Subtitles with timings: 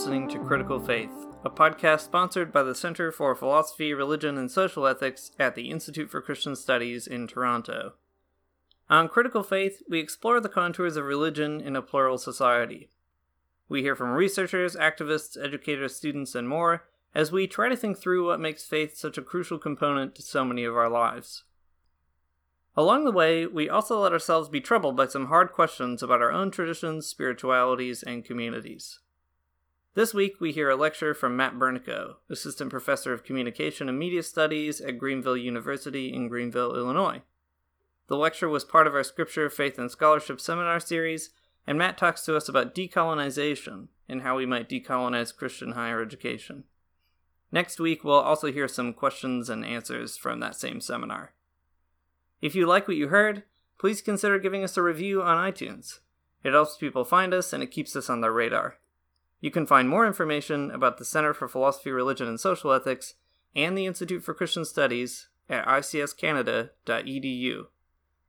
[0.00, 4.86] Listening to Critical Faith, a podcast sponsored by the Center for Philosophy, Religion, and Social
[4.86, 7.92] Ethics at the Institute for Christian Studies in Toronto.
[8.88, 12.88] On Critical Faith, we explore the contours of religion in a plural society.
[13.68, 18.26] We hear from researchers, activists, educators, students, and more as we try to think through
[18.26, 21.44] what makes faith such a crucial component to so many of our lives.
[22.74, 26.32] Along the way, we also let ourselves be troubled by some hard questions about our
[26.32, 29.00] own traditions, spiritualities, and communities.
[29.94, 34.22] This week, we hear a lecture from Matt Bernico, Assistant Professor of Communication and Media
[34.22, 37.22] Studies at Greenville University in Greenville, Illinois.
[38.06, 41.30] The lecture was part of our Scripture, Faith, and Scholarship seminar series,
[41.66, 46.62] and Matt talks to us about decolonization and how we might decolonize Christian higher education.
[47.50, 51.34] Next week, we'll also hear some questions and answers from that same seminar.
[52.40, 53.42] If you like what you heard,
[53.76, 55.98] please consider giving us a review on iTunes.
[56.44, 58.76] It helps people find us and it keeps us on their radar.
[59.40, 63.14] You can find more information about the Center for Philosophy, Religion, and Social Ethics
[63.56, 67.66] and the Institute for Christian Studies at icscanada.edu.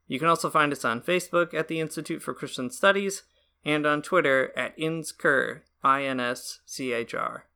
[0.08, 3.22] You can also find us on Facebook at the Institute for Christian Studies
[3.64, 7.46] and on Twitter at INSCHR, I-N-S-C-H-R.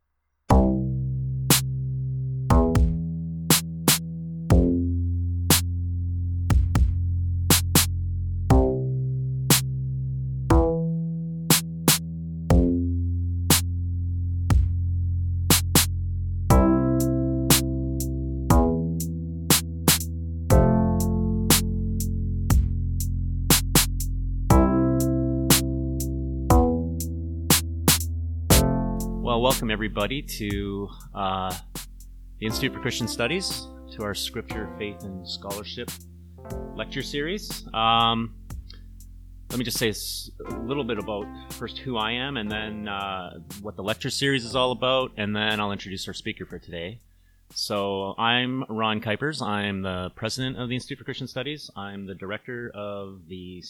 [29.56, 31.50] Welcome everybody to uh,
[32.40, 35.90] the Institute for Christian Studies, to our Scripture, Faith, and Scholarship
[36.74, 37.66] lecture series.
[37.72, 38.34] Um,
[39.48, 39.94] let me just say
[40.44, 41.24] a little bit about
[41.54, 45.34] first who I am, and then uh, what the lecture series is all about, and
[45.34, 47.00] then I'll introduce our speaker for today.
[47.54, 49.40] So I'm Ron Kuipers.
[49.40, 51.70] I'm the president of the Institute for Christian Studies.
[51.74, 53.64] I'm the director of the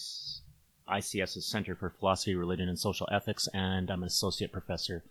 [0.89, 5.05] ICS's Center for Philosophy, Religion, and Social Ethics, and I'm an associate professor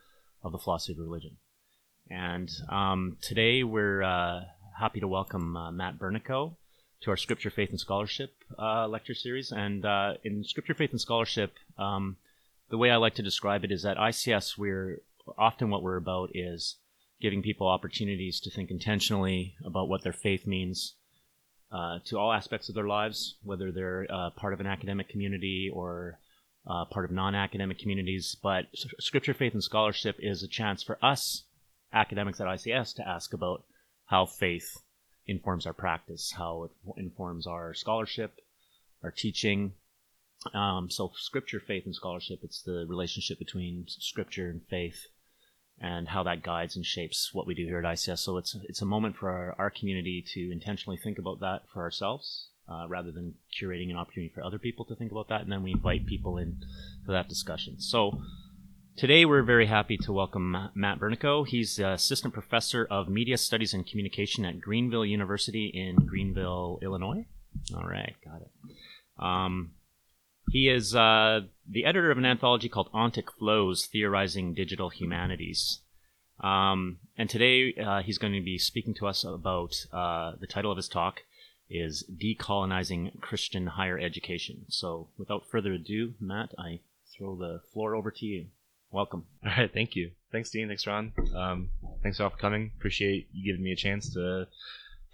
[0.46, 1.36] of the philosophy of religion.
[2.08, 4.42] And um, today we're uh,
[4.78, 6.54] happy to welcome uh, Matt Bernico
[7.00, 9.50] to our Scripture, Faith, and Scholarship uh, lecture series.
[9.50, 12.16] And uh, in Scripture, Faith, and Scholarship, um,
[12.70, 15.02] the way I like to describe it is that ICS, we're
[15.36, 16.76] often what we're about is
[17.20, 20.94] giving people opportunities to think intentionally about what their faith means
[21.72, 25.68] uh, to all aspects of their lives, whether they're uh, part of an academic community
[25.72, 26.20] or
[26.66, 28.36] uh, part of non-academic communities.
[28.42, 28.66] But
[28.98, 31.44] scripture, faith, and scholarship is a chance for us
[31.92, 33.64] academics at ICS to ask about
[34.06, 34.78] how faith
[35.26, 38.40] informs our practice, how it informs our scholarship,
[39.02, 39.72] our teaching.
[40.54, 45.06] Um, so, scripture, faith, and scholarship, it's the relationship between scripture and faith
[45.78, 48.18] and how that guides and shapes what we do here at ICS.
[48.18, 51.82] So, it's, it's a moment for our, our community to intentionally think about that for
[51.82, 55.42] ourselves uh, rather than curating an opportunity for other people to think about that.
[55.42, 56.58] And then we invite people in
[57.04, 57.80] to that discussion.
[57.80, 58.20] So
[58.96, 61.46] today we're very happy to welcome Matt Bernico.
[61.46, 67.26] He's assistant professor of media studies and communication at Greenville University in Greenville, Illinois.
[67.74, 68.50] All right, got it.
[69.18, 69.72] Um,
[70.50, 75.80] he is uh, the editor of an anthology called Ontic Flows Theorizing Digital Humanities.
[76.40, 80.70] Um, and today uh, he's going to be speaking to us about uh, the title
[80.70, 81.22] of his talk
[81.68, 84.66] is decolonizing Christian higher education.
[84.68, 86.80] So, without further ado, Matt, I
[87.16, 88.46] throw the floor over to you.
[88.90, 89.24] Welcome.
[89.44, 90.12] All right, thank you.
[90.32, 90.68] Thanks, Dean.
[90.68, 91.12] Thanks, Ron.
[91.34, 91.70] Um,
[92.02, 92.72] thanks all for coming.
[92.76, 94.46] Appreciate you giving me a chance to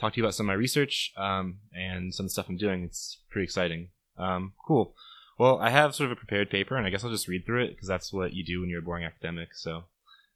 [0.01, 2.57] talk to you about some of my research um, and some of the stuff I'm
[2.57, 2.83] doing.
[2.83, 3.91] It's pretty exciting.
[4.19, 4.95] Um, cool.
[5.39, 7.65] Well, I have sort of a prepared paper, and I guess I'll just read through
[7.65, 9.55] it because that's what you do when you're a boring academic.
[9.55, 9.85] So,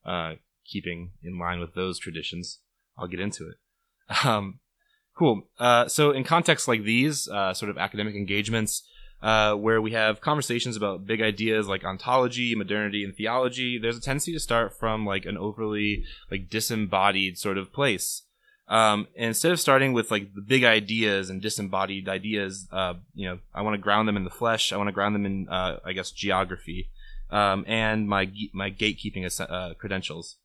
[0.05, 0.35] uh,
[0.65, 2.61] keeping in line with those traditions,
[2.97, 3.57] I'll get into it.
[4.25, 4.61] Um,
[5.17, 5.49] Cool.
[5.59, 8.83] Uh, so in contexts like these, uh, sort of academic engagements,
[9.23, 14.01] uh, where we have conversations about big ideas like ontology, modernity, and theology, there's a
[14.01, 18.23] tendency to start from like an overly like disembodied sort of place.
[18.69, 23.27] Um, and instead of starting with like the big ideas and disembodied ideas, uh, you
[23.27, 24.71] know, I want to ground them in the flesh.
[24.71, 26.91] I want to ground them in, uh, I guess, geography,
[27.31, 30.37] um, and my my gatekeeping uh, credentials.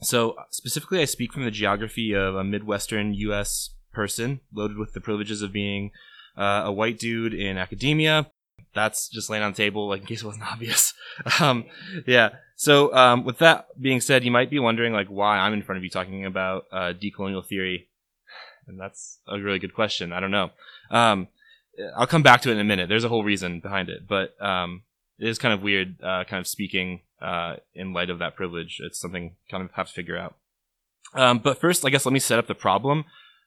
[0.00, 5.00] So specifically, I speak from the geography of a midwestern U.S person, loaded with the
[5.00, 5.90] privileges of being
[6.36, 8.30] uh, a white dude in academia.
[8.74, 10.92] That's just laying on the table, like in case it wasn't obvious.
[11.40, 11.64] um,
[12.06, 12.28] yeah.
[12.54, 15.78] So, um, with that being said, you might be wondering, like, why I'm in front
[15.78, 17.88] of you talking about uh, decolonial theory,
[18.68, 20.12] and that's a really good question.
[20.12, 20.50] I don't know.
[20.90, 21.28] Um,
[21.96, 22.88] I'll come back to it in a minute.
[22.88, 24.82] There's a whole reason behind it, but um,
[25.18, 28.80] it is kind of weird, uh, kind of speaking uh, in light of that privilege.
[28.82, 30.36] It's something kind of have to figure out.
[31.14, 33.04] Um, but first, I guess let me set up the problem.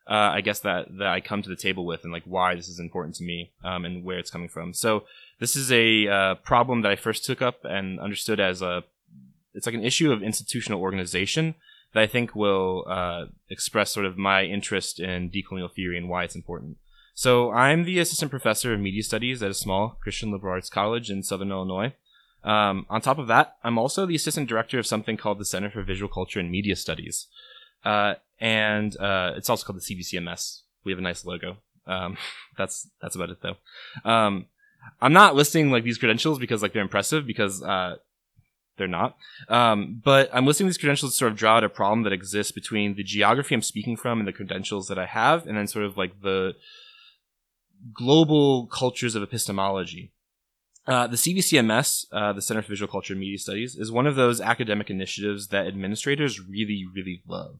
[0.09, 2.67] Uh, I guess that that I come to the table with and like why this
[2.67, 4.73] is important to me um, and where it's coming from.
[4.73, 5.03] So
[5.39, 8.83] this is a uh, problem that I first took up and understood as a
[9.53, 11.53] it's like an issue of institutional organization
[11.93, 16.23] that I think will uh, express sort of my interest in decolonial theory and why
[16.23, 16.77] it's important.
[17.13, 21.09] So I'm the assistant professor of media studies at a small Christian liberal arts college
[21.09, 21.93] in Southern Illinois.
[22.43, 25.69] Um, on top of that, I'm also the assistant director of something called the Center
[25.69, 27.27] for Visual Culture and Media Studies.
[27.83, 30.61] Uh, and uh, it's also called the CVCMS.
[30.83, 31.57] We have a nice logo.
[31.87, 32.17] Um,
[32.57, 33.57] that's that's about it though.
[34.09, 34.45] Um,
[35.01, 37.97] I'm not listing like these credentials because like they're impressive because uh,
[38.77, 39.17] they're not.
[39.47, 42.51] Um, but I'm listing these credentials to sort of draw out a problem that exists
[42.51, 45.85] between the geography I'm speaking from and the credentials that I have, and then sort
[45.85, 46.55] of like the
[47.93, 50.11] global cultures of epistemology.
[50.87, 54.15] Uh, the CVCMS, uh, the Center for Visual Culture and Media Studies, is one of
[54.15, 57.59] those academic initiatives that administrators really, really love.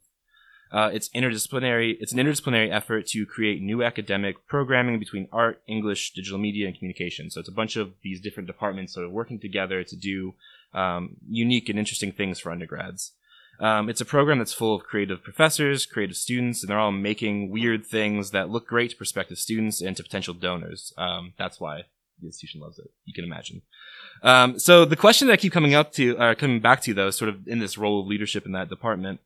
[0.72, 1.98] Uh, it's interdisciplinary.
[2.00, 6.78] It's an interdisciplinary effort to create new academic programming between art, English, digital media, and
[6.78, 7.30] communication.
[7.30, 10.36] So it's a bunch of these different departments sort of working together to do
[10.74, 13.14] um, unique and interesting things for undergrads.
[13.60, 17.50] Um, it's a program that's full of creative professors, creative students, and they're all making
[17.50, 20.94] weird things that look great to prospective students and to potential donors.
[20.98, 21.84] Um, that's why
[22.22, 22.90] the institution loves it.
[23.06, 23.62] You can imagine.
[24.24, 27.12] Um, so the question that I keep coming up to, uh, coming back to though,
[27.12, 29.20] sort of in this role of leadership in that department,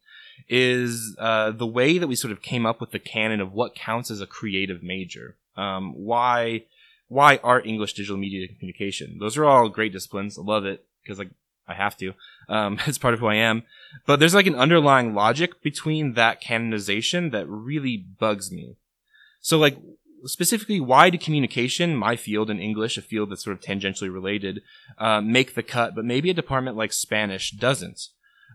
[0.49, 3.75] is uh, the way that we sort of came up with the canon of what
[3.75, 5.35] counts as a creative major.
[5.55, 6.63] Um, why,
[7.07, 9.17] why art, English, digital media, communication?
[9.19, 10.37] Those are all great disciplines.
[10.37, 11.29] I love it because like
[11.67, 12.13] I have to.
[12.49, 13.63] Um, it's part of who I am.
[14.05, 18.75] But there's like an underlying logic between that canonization that really bugs me.
[19.41, 19.77] So like
[20.25, 24.61] specifically why do communication, my field in English, a field that's sort of tangentially related,
[24.97, 28.07] uh, make the cut, but maybe a department like Spanish doesn't?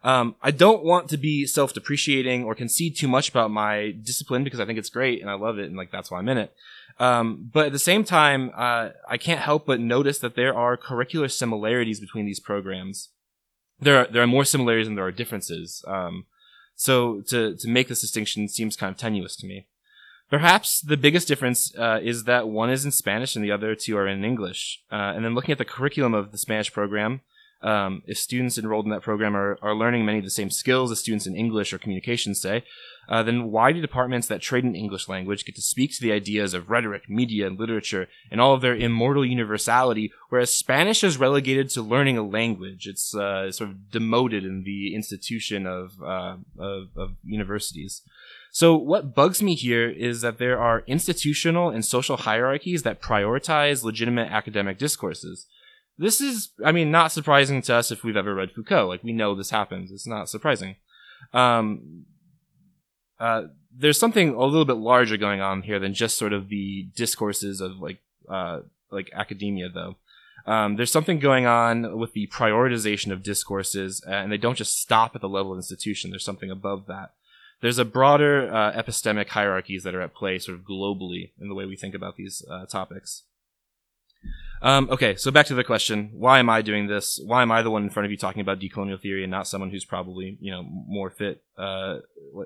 [0.03, 4.61] Um, I don't want to be self-depreciating or concede too much about my discipline because
[4.61, 6.55] I think it's great and I love it and like that's why I'm in it.
[7.01, 10.77] Um, but at the same time, uh, I can't help but notice that there are
[10.77, 13.11] curricular similarities between these programs.
[13.81, 15.85] There are there are more similarities than there are differences.
[15.87, 16.27] Um,
[16.75, 19.67] so to to make this distinction seems kind of tenuous to me.
[20.31, 23.97] Perhaps the biggest difference uh, is that one is in Spanish and the other two
[23.97, 24.83] are in English.
[24.93, 27.23] Uh, and then looking at the curriculum of the Spanish program,
[27.63, 30.91] um, if students enrolled in that program are, are learning many of the same skills
[30.91, 32.65] as students in English or communication, say,
[33.09, 36.13] uh, then why do departments that trade in English language get to speak to the
[36.13, 41.17] ideas of rhetoric, media, and literature and all of their immortal universality, whereas Spanish is
[41.17, 42.87] relegated to learning a language?
[42.87, 48.03] It's uh, sort of demoted in the institution of, uh, of, of universities.
[48.51, 53.85] So what bugs me here is that there are institutional and social hierarchies that prioritize
[53.85, 55.47] legitimate academic discourses.
[55.99, 58.87] This is, I mean, not surprising to us if we've ever read Foucault.
[58.87, 59.91] Like, we know this happens.
[59.91, 60.77] It's not surprising.
[61.33, 62.05] Um,
[63.19, 63.45] uh,
[63.77, 67.61] there's something a little bit larger going on here than just sort of the discourses
[67.61, 69.97] of like, uh, like academia, though.
[70.47, 74.81] Um, there's something going on with the prioritization of discourses, uh, and they don't just
[74.81, 76.11] stop at the level of institution.
[76.11, 77.13] There's something above that.
[77.61, 81.55] There's a broader uh, epistemic hierarchies that are at play, sort of globally, in the
[81.55, 83.25] way we think about these uh, topics.
[84.61, 87.21] Um, okay, so back to the question: Why am I doing this?
[87.25, 89.47] Why am I the one in front of you talking about decolonial theory and not
[89.47, 91.43] someone who's probably you know more fit?
[91.57, 91.99] Uh,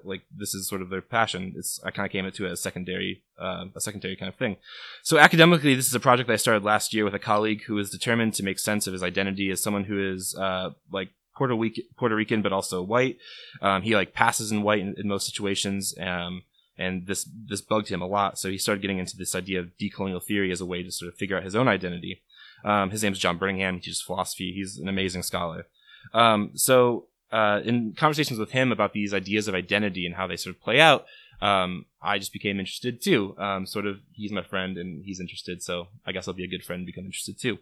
[0.04, 1.54] like this is sort of their passion.
[1.56, 4.56] It's I kind of came into a secondary, uh, a secondary kind of thing.
[5.02, 7.78] So academically, this is a project that I started last year with a colleague who
[7.78, 11.58] is determined to make sense of his identity as someone who is uh, like Puerto,
[11.96, 13.18] Puerto Rican, but also white.
[13.60, 15.94] Um, he like passes in white in, in most situations.
[15.98, 16.42] Um,
[16.78, 18.38] and this this bugged him a lot.
[18.38, 21.12] So he started getting into this idea of decolonial theory as a way to sort
[21.12, 22.22] of figure out his own identity.
[22.64, 23.74] Um, his is John Birmingham.
[23.74, 24.52] He teaches philosophy.
[24.54, 25.66] He's an amazing scholar.
[26.14, 30.36] Um, so uh, in conversations with him about these ideas of identity and how they
[30.36, 31.06] sort of play out,
[31.40, 33.36] um, I just became interested too.
[33.38, 36.48] Um, sort of, he's my friend and he's interested, so I guess I'll be a
[36.48, 37.58] good friend and become interested too.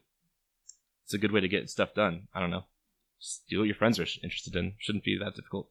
[1.04, 2.28] It's a good way to get stuff done.
[2.34, 2.64] I don't know
[3.48, 4.74] do what your friends are interested in.
[4.78, 5.68] Shouldn't be that difficult.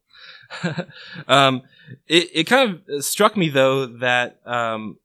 [1.27, 1.63] um,
[2.07, 4.97] it, it kind of struck me though that, um,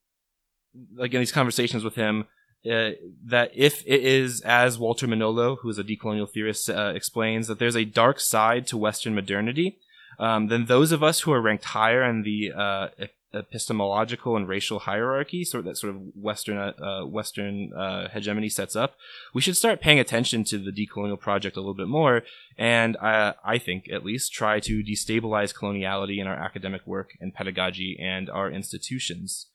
[0.95, 2.27] like in these conversations with him,
[2.71, 2.91] uh,
[3.27, 7.59] that if it is as Walter Mignolo, who is a decolonial theorist, uh, explains, that
[7.59, 9.79] there's a dark side to Western modernity,
[10.19, 12.89] um, then those of us who are ranked higher in the uh,
[13.35, 18.77] epistemological and racial hierarchy, sort of that sort of Western uh, Western uh, hegemony sets
[18.77, 18.97] up,
[19.35, 22.23] we should start paying attention to the decolonial project a little bit more,
[22.57, 27.35] and uh, I think at least try to destabilize coloniality in our academic work and
[27.35, 29.47] pedagogy and our institutions.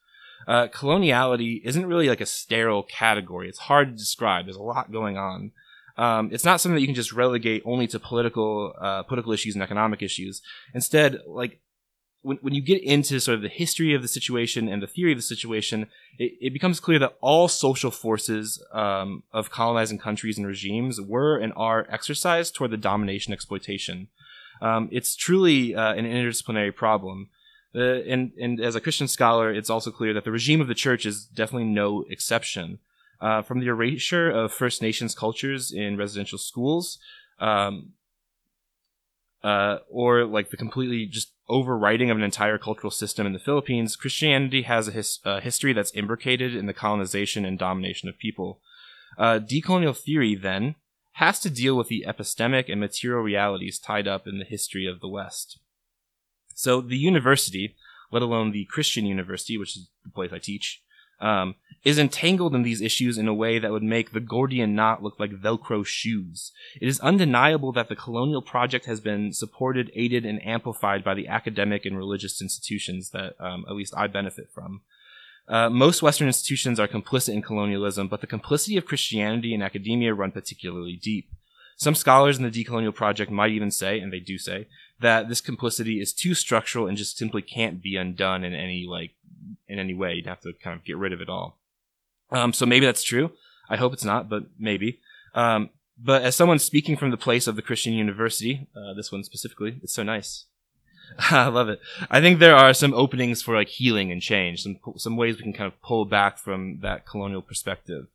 [0.47, 3.49] Uh, coloniality isn't really like a sterile category.
[3.49, 4.45] It's hard to describe.
[4.45, 5.51] There's a lot going on.
[5.99, 9.55] um, it's not something that you can just relegate only to political uh, political issues
[9.55, 10.41] and economic issues.
[10.73, 11.59] Instead, like
[12.21, 15.11] when, when you get into sort of the history of the situation and the theory
[15.11, 20.37] of the situation, it, it becomes clear that all social forces um, of colonizing countries
[20.37, 24.07] and regimes were and are exercised toward the domination exploitation.
[24.61, 27.29] Um, it's truly uh, an interdisciplinary problem.
[27.73, 30.75] Uh, and, and as a Christian scholar, it's also clear that the regime of the
[30.75, 32.79] church is definitely no exception.
[33.21, 36.99] Uh, from the erasure of First Nations cultures in residential schools,
[37.39, 37.91] um,
[39.43, 43.95] uh, or like the completely just overwriting of an entire cultural system in the Philippines,
[43.95, 48.61] Christianity has a, his, a history that's imbricated in the colonization and domination of people.
[49.17, 50.75] Uh, decolonial theory, then,
[51.13, 55.01] has to deal with the epistemic and material realities tied up in the history of
[55.01, 55.59] the West.
[56.53, 57.75] So the university,
[58.11, 60.81] let alone the Christian university, which is the place I teach,
[61.21, 65.01] um, is entangled in these issues in a way that would make the Gordian knot
[65.01, 66.51] look like Velcro shoes.
[66.81, 71.27] It is undeniable that the colonial project has been supported, aided, and amplified by the
[71.27, 74.81] academic and religious institutions that um, at least I benefit from.
[75.47, 80.13] Uh, most Western institutions are complicit in colonialism, but the complicity of Christianity and academia
[80.13, 81.29] run particularly deep.
[81.75, 84.67] Some scholars in the decolonial project might even say, and they do say,
[84.99, 89.11] that this complicity is too structural and just simply can't be undone in any like
[89.67, 90.13] in any way.
[90.15, 91.57] You'd have to kind of get rid of it all.
[92.31, 93.31] Um, so maybe that's true.
[93.69, 94.99] I hope it's not, but maybe.
[95.33, 95.69] Um,
[96.01, 99.79] but as someone speaking from the place of the Christian University, uh, this one specifically,
[99.83, 100.45] it's so nice.
[101.31, 101.79] I love it.
[102.09, 105.43] I think there are some openings for like healing and change, some some ways we
[105.43, 108.07] can kind of pull back from that colonial perspective.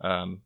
[0.00, 0.42] Um,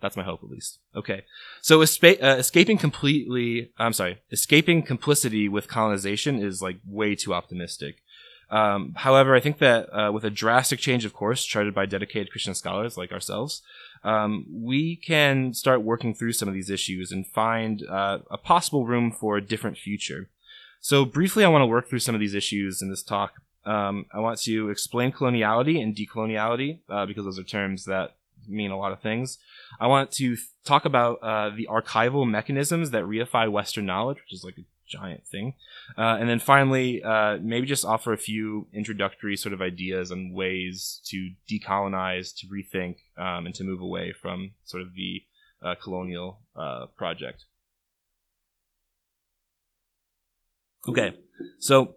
[0.00, 0.78] that's my hope, at least.
[0.94, 1.24] Okay,
[1.62, 3.70] so espa- uh, escaping completely.
[3.78, 8.02] I'm sorry, escaping complicity with colonization is like way too optimistic.
[8.48, 12.30] Um, however, I think that uh, with a drastic change of course charted by dedicated
[12.30, 13.62] Christian scholars like ourselves,
[14.04, 18.86] um, we can start working through some of these issues and find uh, a possible
[18.86, 20.28] room for a different future.
[20.80, 23.32] So, briefly, I want to work through some of these issues in this talk.
[23.64, 28.14] Um, I want to explain coloniality and decoloniality uh, because those are terms that
[28.46, 29.38] mean a lot of things.
[29.80, 34.32] I want to th- talk about uh, the archival mechanisms that reify Western knowledge, which
[34.32, 35.54] is like a giant thing.
[35.96, 40.32] Uh, and then finally, uh, maybe just offer a few introductory sort of ideas on
[40.32, 45.22] ways to decolonize, to rethink, um, and to move away from sort of the
[45.62, 47.44] uh, colonial uh, project.
[50.88, 51.14] Okay,
[51.58, 51.96] so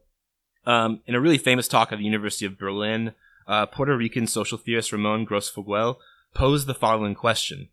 [0.66, 3.14] um, in a really famous talk at the University of Berlin,
[3.48, 5.98] uh, Puerto Rican social theorist Ramon Grosfoguel
[6.34, 7.70] posed the following question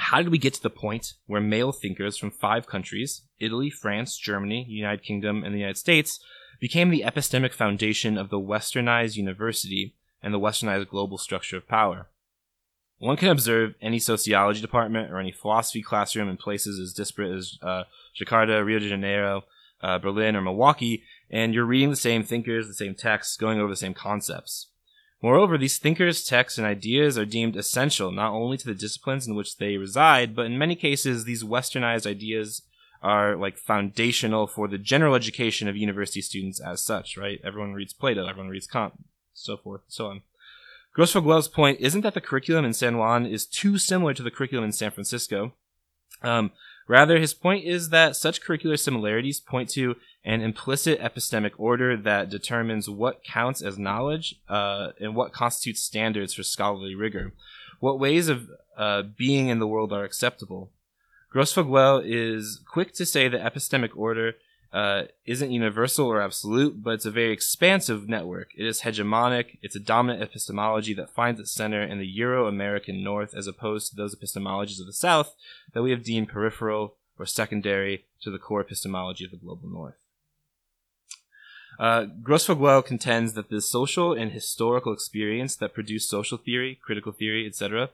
[0.00, 4.16] how did we get to the point where male thinkers from five countries Italy, France,
[4.18, 6.20] Germany, United Kingdom, and the United States
[6.60, 12.08] became the epistemic foundation of the westernized university and the westernized global structure of power?
[12.98, 17.58] One can observe any sociology department or any philosophy classroom in places as disparate as
[17.62, 17.84] uh,
[18.18, 19.44] Jakarta, Rio de Janeiro,
[19.80, 23.70] uh, Berlin, or Milwaukee, and you're reading the same thinkers, the same texts, going over
[23.70, 24.66] the same concepts.
[25.22, 29.34] Moreover, these thinkers' texts and ideas are deemed essential not only to the disciplines in
[29.34, 32.62] which they reside, but in many cases, these westernized ideas
[33.02, 37.40] are like foundational for the general education of university students as such, right?
[37.44, 38.94] Everyone reads Plato, everyone reads Kant,
[39.34, 40.22] so forth, so on.
[40.96, 44.64] Grosfoguel's point isn't that the curriculum in San Juan is too similar to the curriculum
[44.64, 45.54] in San Francisco.
[46.22, 46.50] Um,
[46.86, 52.28] rather, his point is that such curricular similarities point to an implicit epistemic order that
[52.28, 57.32] determines what counts as knowledge uh, and what constitutes standards for scholarly rigor.
[57.80, 60.70] What ways of uh, being in the world are acceptable.
[61.34, 64.34] Grosfoguel is quick to say that epistemic order
[64.72, 68.50] uh, isn't universal or absolute, but it's a very expansive network.
[68.56, 69.58] It is hegemonic.
[69.62, 73.90] It's a dominant epistemology that finds its center in the Euro American North as opposed
[73.90, 75.34] to those epistemologies of the South
[75.72, 79.96] that we have deemed peripheral or secondary to the core epistemology of the global North.
[81.78, 82.06] Uh,
[82.82, 87.88] contends that the social and historical experience that produced social theory, critical theory, etc.,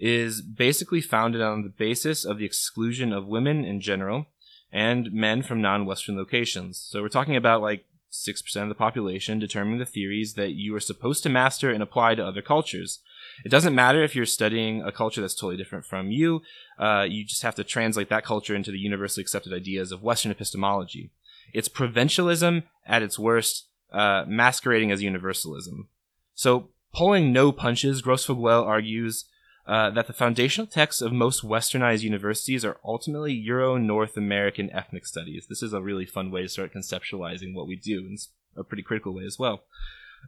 [0.00, 4.26] is basically founded on the basis of the exclusion of women in general
[4.72, 6.78] and men from non-Western locations.
[6.78, 10.80] So we're talking about like 6% of the population determining the theories that you are
[10.80, 13.00] supposed to master and apply to other cultures.
[13.44, 16.42] It doesn't matter if you're studying a culture that's totally different from you.
[16.78, 20.32] Uh, you just have to translate that culture into the universally accepted ideas of Western
[20.32, 21.10] epistemology.
[21.52, 25.88] It's provincialism at its worst, uh, masquerading as universalism.
[26.34, 29.24] So, pulling no punches, Grosfoguel argues
[29.68, 35.04] uh, that the foundational texts of most westernized universities are ultimately Euro North American ethnic
[35.04, 35.46] studies.
[35.46, 38.82] This is a really fun way to start conceptualizing what we do, it's a pretty
[38.82, 39.64] critical way as well.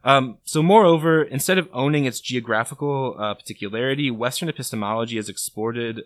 [0.03, 6.03] Um, so, moreover, instead of owning its geographical uh, particularity, Western epistemology has exported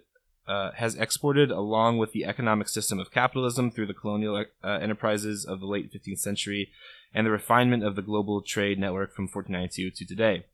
[0.48, 5.44] uh, has exported along with the economic system of capitalism through the colonial uh, enterprises
[5.44, 6.72] of the late 15th century
[7.14, 10.46] and the refinement of the global trade network from 1492 to today.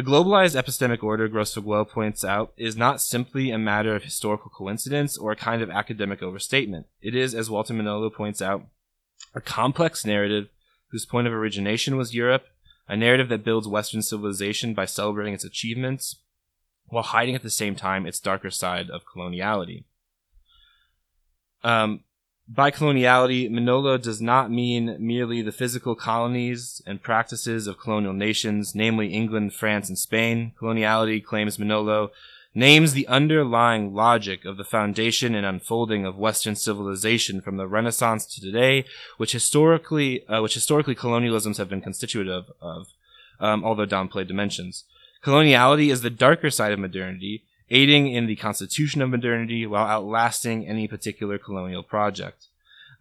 [0.00, 5.18] The globalized epistemic order, Grosfoguel points out, is not simply a matter of historical coincidence
[5.18, 6.86] or a kind of academic overstatement.
[7.02, 8.64] It is, as Walter Mignolo points out,
[9.34, 10.48] a complex narrative
[10.90, 12.46] whose point of origination was Europe,
[12.88, 16.16] a narrative that builds Western civilization by celebrating its achievements,
[16.86, 19.84] while hiding at the same time its darker side of coloniality.
[21.62, 22.04] Um,
[22.52, 28.74] by coloniality, Mignolo does not mean merely the physical colonies and practices of colonial nations,
[28.74, 30.52] namely England, France, and Spain.
[30.60, 32.10] Coloniality, claims Mignolo,
[32.52, 38.26] names the underlying logic of the foundation and unfolding of Western civilization from the Renaissance
[38.26, 38.84] to today,
[39.16, 42.88] which historically, uh, which historically colonialisms have been constitutive of,
[43.38, 44.84] um, although downplayed dimensions.
[45.22, 50.66] Coloniality is the darker side of modernity, aiding in the constitution of modernity while outlasting
[50.66, 52.46] any particular colonial project.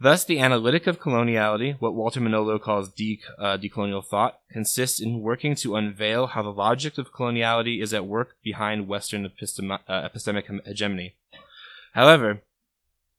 [0.02, 5.20] Thus, the analytic of coloniality, what Walter Mignolo calls de- uh, decolonial thought, consists in
[5.20, 10.08] working to unveil how the logic of coloniality is at work behind Western epistema- uh,
[10.08, 11.16] epistemic hegemony.
[11.94, 12.44] However,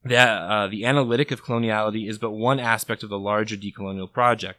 [0.02, 4.58] the, uh, the analytic of coloniality is but one aspect of the larger decolonial project.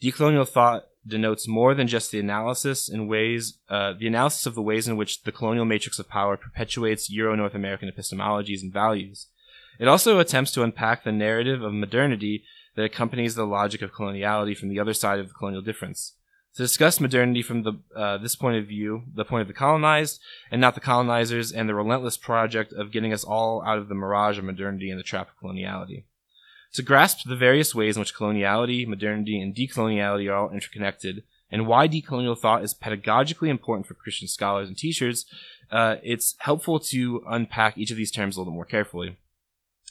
[0.00, 4.62] Decolonial thought denotes more than just the analysis in ways, uh, the analysis of the
[4.62, 9.28] ways in which the colonial matrix of power perpetuates Euro-North American epistemologies and values.
[9.78, 12.44] It also attempts to unpack the narrative of modernity
[12.74, 16.14] that accompanies the logic of coloniality from the other side of the colonial difference.
[16.56, 20.20] To discuss modernity from the, uh, this point of view, the point of the colonized,
[20.50, 23.94] and not the colonizers, and the relentless project of getting us all out of the
[23.94, 26.04] mirage of modernity and the trap of coloniality.
[26.76, 31.66] To grasp the various ways in which coloniality, modernity, and decoloniality are all interconnected, and
[31.66, 35.24] why decolonial thought is pedagogically important for Christian scholars and teachers,
[35.70, 39.16] uh, it's helpful to unpack each of these terms a little more carefully.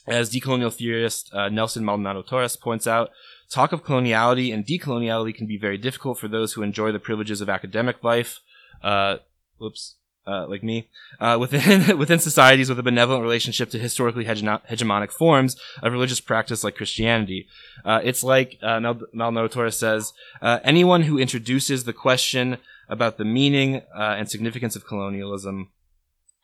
[0.06, 3.10] As decolonial theorist uh, Nelson Maldonado Torres points out,
[3.50, 7.40] talk of coloniality and decoloniality can be very difficult for those who enjoy the privileges
[7.40, 8.38] of academic life.
[8.80, 9.16] Uh,
[9.58, 9.96] whoops.
[10.28, 10.88] Uh, like me,
[11.20, 16.64] uh, within within societies with a benevolent relationship to historically hegemonic forms of religious practice
[16.64, 17.46] like Christianity.
[17.84, 20.12] Uh, it's like uh, Maldonado Torres says,
[20.42, 22.58] uh, anyone who introduces the question
[22.88, 25.70] about the meaning uh, and significance of colonialism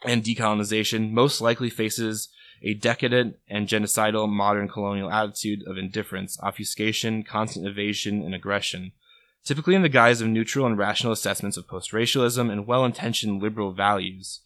[0.05, 2.29] and decolonization most likely faces
[2.63, 8.93] a decadent and genocidal modern colonial attitude of indifference, obfuscation, constant evasion, and aggression,
[9.45, 13.43] typically in the guise of neutral and rational assessments of post racialism and well intentioned
[13.43, 14.41] liberal values.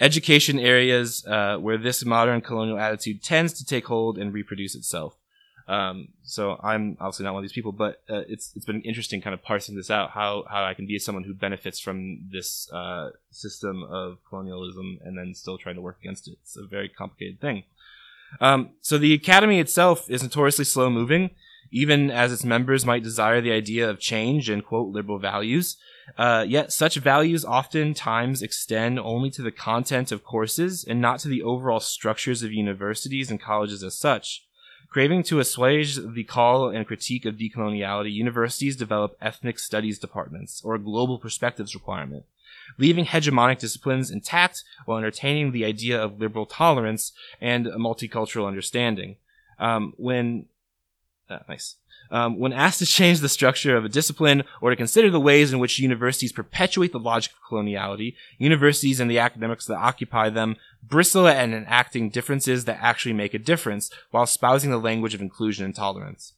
[0.00, 5.14] Education areas uh, where this modern colonial attitude tends to take hold and reproduce itself.
[5.68, 9.20] Um, so I'm obviously not one of these people, but uh, it's it's been interesting
[9.20, 12.68] kind of parsing this out how how I can be someone who benefits from this
[12.72, 16.38] uh, system of colonialism and then still trying to work against it.
[16.42, 17.62] It's a very complicated thing.
[18.40, 21.30] Um, so the academy itself is notoriously slow moving,
[21.70, 25.76] even as its members might desire the idea of change and quote liberal values.
[26.18, 31.28] Uh, yet such values oftentimes extend only to the content of courses and not to
[31.28, 34.44] the overall structures of universities and colleges as such.
[34.90, 40.74] Craving to assuage the call and critique of decoloniality, universities develop ethnic studies departments, or
[40.74, 42.24] a global perspectives requirement,
[42.76, 49.14] leaving hegemonic disciplines intact while entertaining the idea of liberal tolerance and a multicultural understanding.
[49.60, 50.46] Um, when
[51.30, 51.76] uh, nice.
[52.10, 55.52] Um, when asked to change the structure of a discipline or to consider the ways
[55.52, 60.56] in which universities perpetuate the logic of coloniality, universities and the academics that occupy them
[60.82, 65.64] bristle at enacting differences that actually make a difference while espousing the language of inclusion
[65.64, 66.32] and tolerance.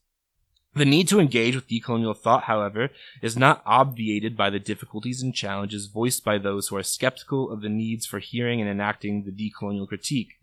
[0.74, 2.88] The need to engage with decolonial thought, however,
[3.20, 7.60] is not obviated by the difficulties and challenges voiced by those who are skeptical of
[7.60, 10.38] the needs for hearing and enacting the decolonial critique.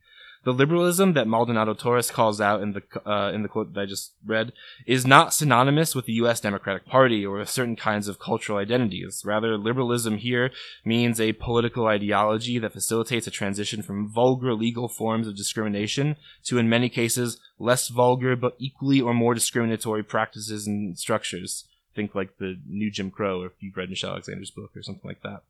[0.46, 3.86] The liberalism that Maldonado Torres calls out in the uh, in the quote that I
[3.86, 4.54] just read
[4.86, 6.40] is not synonymous with the U.S.
[6.40, 9.24] Democratic Party or with certain kinds of cultural identities.
[9.26, 10.52] Rather, liberalism here
[10.86, 16.58] means a political ideology that facilitates a transition from vulgar legal forms of discrimination to,
[16.58, 21.66] in many cases, less vulgar but equally or more discriminatory practices and structures.
[21.96, 25.08] Think like the new Jim Crow, or if you've read Michelle Alexander's book or something
[25.08, 25.44] like that.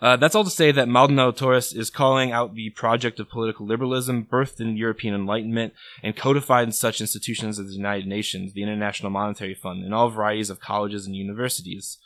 [0.00, 3.66] Uh, that's all to say that Maldonado Torres is calling out the project of political
[3.66, 5.72] liberalism birthed in European Enlightenment
[6.02, 10.10] and codified in such institutions as the United Nations, the International Monetary Fund, and all
[10.10, 11.98] varieties of colleges and universities.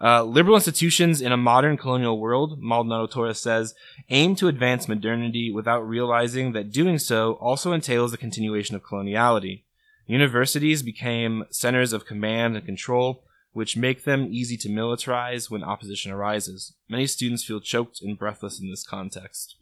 [0.00, 3.74] Uh, liberal institutions in a modern colonial world, Maldonado Torres says,
[4.10, 9.62] aim to advance modernity without realizing that doing so also entails the continuation of coloniality.
[10.06, 13.22] Universities became centers of command and control,
[13.54, 16.74] which make them easy to militarize when opposition arises.
[16.88, 19.56] Many students feel choked and breathless in this context.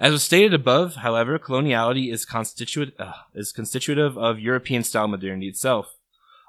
[0.00, 5.46] As was stated above, however, coloniality is, constitute, uh, is constitutive of European style modernity
[5.46, 5.94] itself.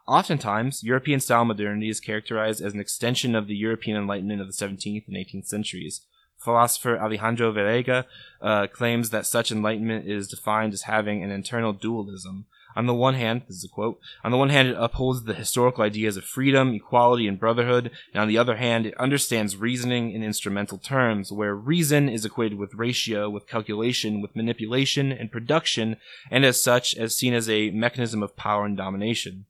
[0.07, 4.53] Oftentimes, European style modernity is characterized as an extension of the European Enlightenment of the
[4.53, 6.01] 17th and 18th centuries.
[6.37, 8.05] Philosopher Alejandro Vallega
[8.41, 13.13] uh, claims that such enlightenment is defined as having an internal dualism, on the one
[13.13, 16.25] hand, this is a quote, on the one hand, it upholds the historical ideas of
[16.25, 21.31] freedom, equality, and brotherhood, and on the other hand, it understands reasoning in instrumental terms,
[21.31, 25.97] where reason is equated with ratio, with calculation, with manipulation, and production,
[26.29, 29.45] and as such, as seen as a mechanism of power and domination.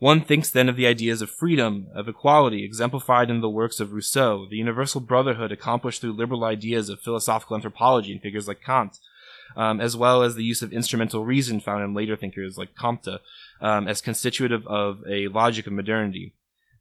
[0.00, 3.92] One thinks then of the ideas of freedom, of equality, exemplified in the works of
[3.92, 8.98] Rousseau, the universal brotherhood accomplished through liberal ideas of philosophical anthropology in figures like Kant,
[9.56, 13.20] um, as well as the use of instrumental reason found in later thinkers like Comte,
[13.60, 16.32] um, as constitutive of a logic of modernity.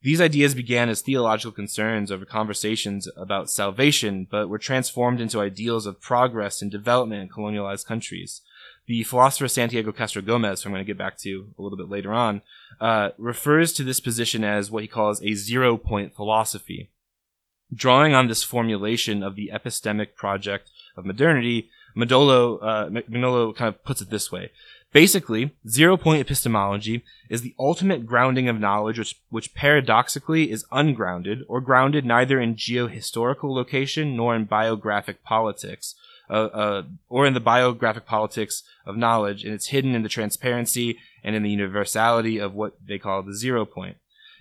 [0.02, 5.86] These ideas began as theological concerns over conversations about salvation, but were transformed into ideals
[5.86, 8.42] of progress and development in colonialized countries.
[8.88, 11.90] The philosopher Santiago Castro Gomez, who I'm going to get back to a little bit
[11.90, 12.42] later on,
[12.80, 16.90] uh, refers to this position as what he calls a zero point philosophy.
[17.72, 23.84] Drawing on this formulation of the epistemic project of modernity, Mignolo, uh, Mignolo kind of
[23.84, 24.52] puts it this way.
[24.92, 31.44] Basically, zero point epistemology is the ultimate grounding of knowledge, which, which paradoxically is ungrounded
[31.48, 35.94] or grounded neither in geohistorical location nor in biographic politics,
[36.30, 40.98] uh, uh, or in the biographic politics of knowledge, and it's hidden in the transparency
[41.24, 43.98] and in the universality of what they call the zero point.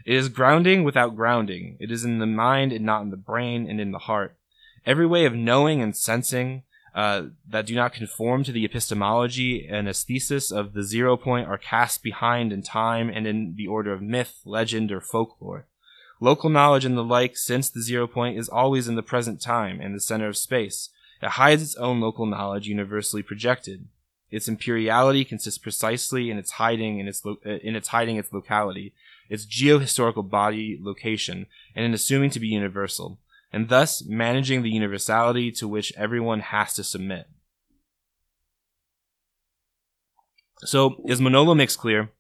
[0.06, 1.76] It is grounding without grounding.
[1.78, 4.34] It is in the mind and not in the brain and in the heart.
[4.87, 6.62] Every way of knowing and sensing,
[6.98, 11.56] uh, that do not conform to the epistemology and aesthesis of the zero point are
[11.56, 15.64] cast behind in time and in the order of myth, legend, or folklore.
[16.18, 19.80] Local knowledge and the like, since the zero point is always in the present time
[19.80, 20.88] and the center of space,
[21.22, 23.87] it hides its own local knowledge universally projected.
[24.32, 28.32] Its imperiality consists precisely in its hiding in its lo- uh, in its hiding its
[28.32, 28.92] locality,
[29.28, 33.20] its geohistorical body location, and in assuming to be universal
[33.52, 37.26] and thus managing the universality to which everyone has to submit.
[40.64, 42.11] So, as Mignolo makes clear,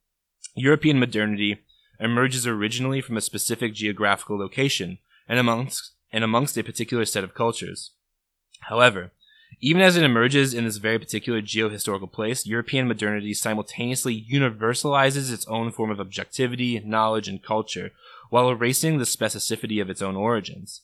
[0.54, 1.58] European modernity
[2.00, 7.34] emerges originally from a specific geographical location and amongst, and amongst a particular set of
[7.34, 7.92] cultures.
[8.62, 9.12] However,
[9.60, 15.46] even as it emerges in this very particular geohistorical place, European modernity simultaneously universalizes its
[15.48, 17.90] own form of objectivity, knowledge, and culture,
[18.30, 20.82] while erasing the specificity of its own origins.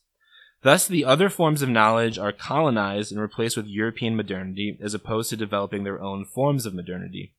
[0.64, 5.28] Thus, the other forms of knowledge are colonized and replaced with European modernity as opposed
[5.28, 7.34] to developing their own forms of modernity.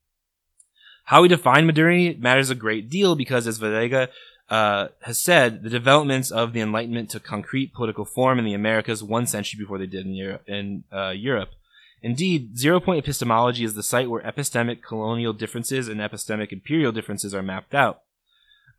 [1.05, 4.09] How we define modernity matters a great deal because, as Vallega
[4.47, 9.01] uh, has said, the developments of the Enlightenment took concrete political form in the Americas
[9.01, 11.49] one century before they did in, Euro- in uh, Europe.
[12.03, 17.33] Indeed, zero point epistemology is the site where epistemic colonial differences and epistemic imperial differences
[17.33, 18.01] are mapped out.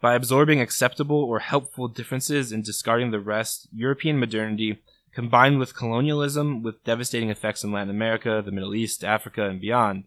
[0.01, 4.83] By absorbing acceptable or helpful differences and discarding the rest, European modernity,
[5.13, 10.05] combined with colonialism with devastating effects in Latin America, the Middle East, Africa, and beyond,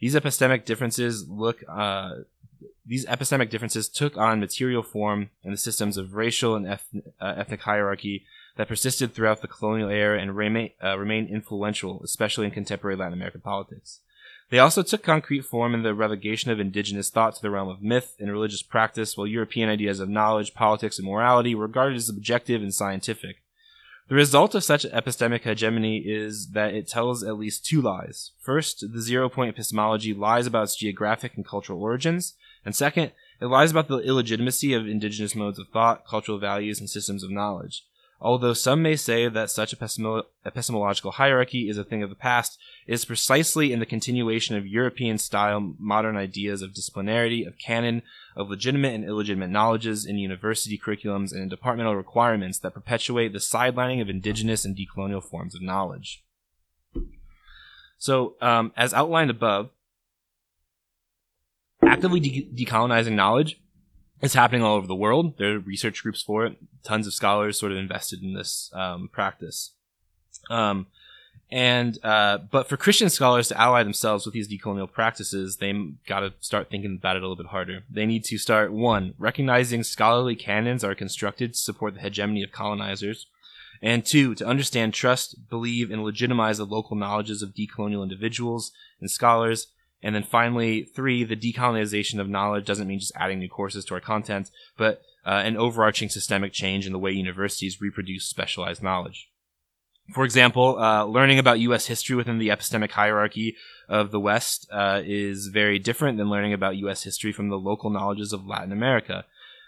[0.00, 2.14] these epistemic differences look uh,
[2.84, 6.88] these epistemic differences took on material form in the systems of racial and eth-
[7.20, 8.24] uh, ethnic hierarchy
[8.56, 13.12] that persisted throughout the colonial era and remain, uh, remain influential, especially in contemporary Latin
[13.12, 14.00] American politics.
[14.50, 17.82] They also took concrete form in the relegation of indigenous thought to the realm of
[17.82, 22.08] myth and religious practice, while European ideas of knowledge, politics, and morality were regarded as
[22.08, 23.42] objective and scientific.
[24.08, 28.32] The result of such epistemic hegemony is that it tells at least two lies.
[28.40, 32.34] First, the zero point epistemology lies about its geographic and cultural origins,
[32.64, 36.90] and second, it lies about the illegitimacy of indigenous modes of thought, cultural values, and
[36.90, 37.84] systems of knowledge.
[38.22, 42.58] Although some may say that such a epistemological hierarchy is a thing of the past,
[42.86, 48.02] it is precisely in the continuation of European style modern ideas of disciplinarity, of canon,
[48.36, 53.38] of legitimate and illegitimate knowledges in university curriculums and in departmental requirements that perpetuate the
[53.38, 56.22] sidelining of indigenous and decolonial forms of knowledge.
[57.96, 59.70] So, um, as outlined above,
[61.82, 63.60] actively de- decolonizing knowledge
[64.22, 65.38] it's happening all over the world.
[65.38, 66.56] There are research groups for it.
[66.82, 69.72] Tons of scholars sort of invested in this um, practice.
[70.50, 70.86] Um,
[71.50, 75.72] and uh, but for Christian scholars to ally themselves with these decolonial practices, they
[76.06, 77.82] got to start thinking about it a little bit harder.
[77.90, 82.52] They need to start one recognizing scholarly canons are constructed to support the hegemony of
[82.52, 83.26] colonizers,
[83.82, 89.10] and two to understand, trust, believe, and legitimize the local knowledges of decolonial individuals and
[89.10, 89.68] scholars
[90.02, 93.94] and then finally, three, the decolonization of knowledge doesn't mean just adding new courses to
[93.94, 99.28] our content, but uh, an overarching systemic change in the way universities reproduce specialized knowledge.
[100.14, 101.86] For example, uh, learning about U.S.
[101.86, 103.56] history within the epistemic hierarchy
[103.88, 107.04] of the West uh, is very different than learning about U.S.
[107.04, 109.24] history from the local knowledges of Latin America.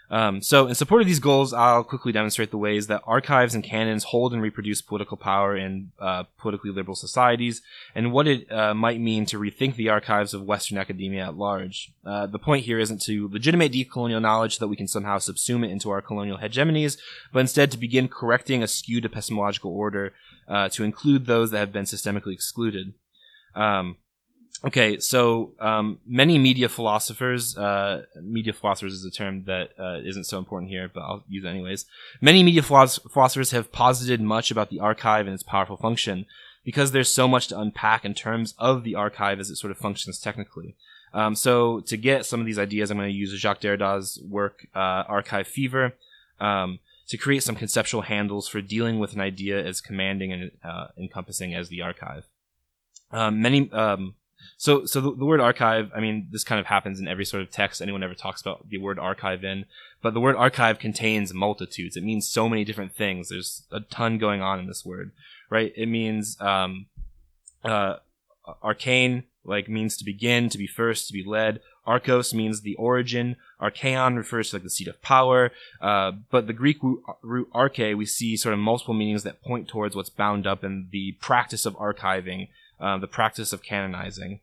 [0.09, 3.63] Um, so, in support of these goals, I'll quickly demonstrate the ways that archives and
[3.63, 7.61] canons hold and reproduce political power in uh, politically liberal societies,
[7.95, 11.91] and what it uh, might mean to rethink the archives of Western academia at large.
[12.05, 15.65] Uh, the point here isn't to legitimate decolonial knowledge so that we can somehow subsume
[15.65, 16.97] it into our colonial hegemonies,
[17.31, 20.13] but instead to begin correcting a skewed epistemological order
[20.47, 22.93] uh, to include those that have been systemically excluded.
[23.55, 23.97] Um,
[24.65, 30.25] Okay, so um, many media philosophers, uh, media philosophers is a term that uh, not
[30.25, 31.85] so important here, but I'll use it anyways.
[32.21, 36.25] Many media philosophers have posited much about the archive and its powerful function
[36.63, 39.77] because there's so much to unpack in terms of the archive as it sort of
[39.77, 40.77] functions technically.
[41.13, 44.65] Um, so to get some of these ideas, I'm going to use Jacques Derrida's work,
[44.73, 45.93] uh, Archive Fever,
[46.39, 50.87] um, to create some conceptual handles for dealing with an idea as commanding and uh,
[50.97, 52.27] encompassing as the archive.
[53.11, 54.15] Um, many um,
[54.57, 57.43] so, so the, the, word archive, I mean, this kind of happens in every sort
[57.43, 59.65] of text anyone ever talks about the word archive in,
[60.01, 61.95] but the word archive contains multitudes.
[61.95, 63.29] It means so many different things.
[63.29, 65.11] There's a ton going on in this word,
[65.49, 65.73] right?
[65.75, 66.87] It means, um,
[67.63, 67.97] uh,
[68.61, 71.61] arcane, like means to begin, to be first, to be led.
[71.85, 73.35] Archos means the origin.
[73.61, 75.51] Archaon refers to like the seat of power.
[75.81, 76.77] Uh, but the Greek
[77.21, 80.87] root arche, we see sort of multiple meanings that point towards what's bound up in
[80.91, 82.47] the practice of archiving
[82.83, 84.41] uh, the practice of canonizing.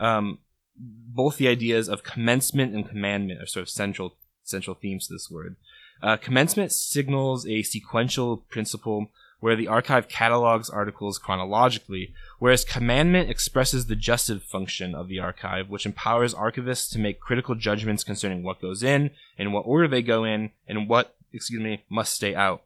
[0.00, 0.38] Um,
[0.76, 5.30] both the ideas of commencement and commandment are sort of central central themes to this
[5.30, 5.56] word.
[6.02, 13.86] Uh, commencement signals a sequential principle where the archive catalogs articles chronologically, whereas commandment expresses
[13.86, 18.60] the jussive function of the archive, which empowers archivists to make critical judgments concerning what
[18.60, 22.62] goes in, in what order they go in, and what, excuse me, must stay out.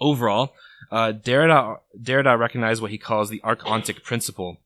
[0.00, 0.54] Overall,
[0.90, 4.58] uh, Derrida, Derrida recognized what he calls the archontic principle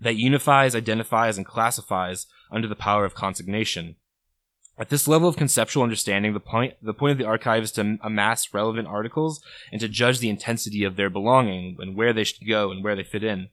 [0.00, 3.96] that unifies, identifies, and classifies under the power of consignation.
[4.76, 7.98] At this level of conceptual understanding, the point, the point of the archive is to
[8.02, 9.40] amass relevant articles
[9.70, 12.96] and to judge the intensity of their belonging and where they should go and where
[12.96, 13.50] they fit in.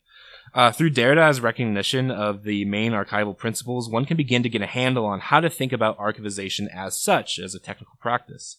[0.53, 4.67] Uh, through Derrida's recognition of the main archival principles, one can begin to get a
[4.67, 8.57] handle on how to think about archivization as such, as a technical practice.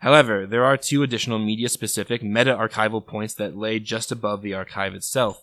[0.00, 4.54] However, there are two additional media specific meta archival points that lay just above the
[4.54, 5.42] archive itself.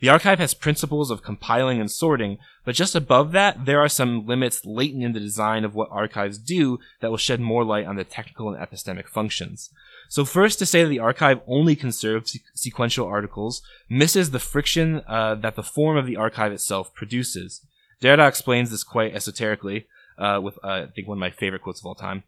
[0.00, 4.26] The archive has principles of compiling and sorting, but just above that, there are some
[4.26, 7.96] limits latent in the design of what archives do that will shed more light on
[7.96, 9.70] the technical and epistemic functions.
[10.08, 15.34] So first, to say that the archive only conserves sequential articles misses the friction uh,
[15.36, 17.60] that the form of the archive itself produces.
[18.00, 21.80] Derrida explains this quite esoterically, uh, with uh, I think one of my favorite quotes
[21.80, 22.22] of all time.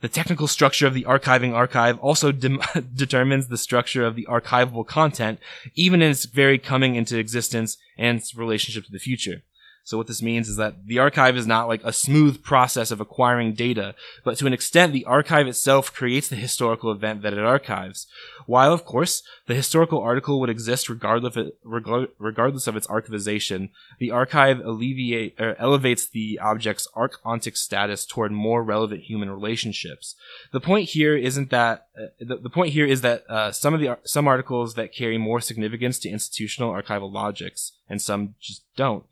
[0.00, 2.58] The technical structure of the archiving archive also de-
[2.94, 5.40] determines the structure of the archivable content,
[5.74, 9.42] even in its very coming into existence and its relationship to the future.
[9.90, 13.00] So what this means is that the archive is not like a smooth process of
[13.00, 17.40] acquiring data, but to an extent, the archive itself creates the historical event that it
[17.40, 18.06] archives.
[18.46, 23.70] While, of course, the historical article would exist regardless of, it, regardless of its archivization,
[23.98, 30.14] the archive alleviate, or elevates the object's archontic status toward more relevant human relationships.
[30.52, 33.80] The point here isn't that uh, the, the, point here is that uh, some of
[33.80, 39.04] the some articles that carry more significance to institutional archival logics, and some just don't.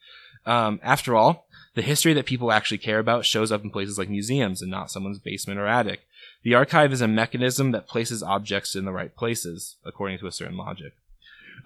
[0.48, 4.08] Um, after all, the history that people actually care about shows up in places like
[4.08, 6.00] museums and not someone's basement or attic.
[6.42, 10.32] The archive is a mechanism that places objects in the right places, according to a
[10.32, 10.94] certain logic.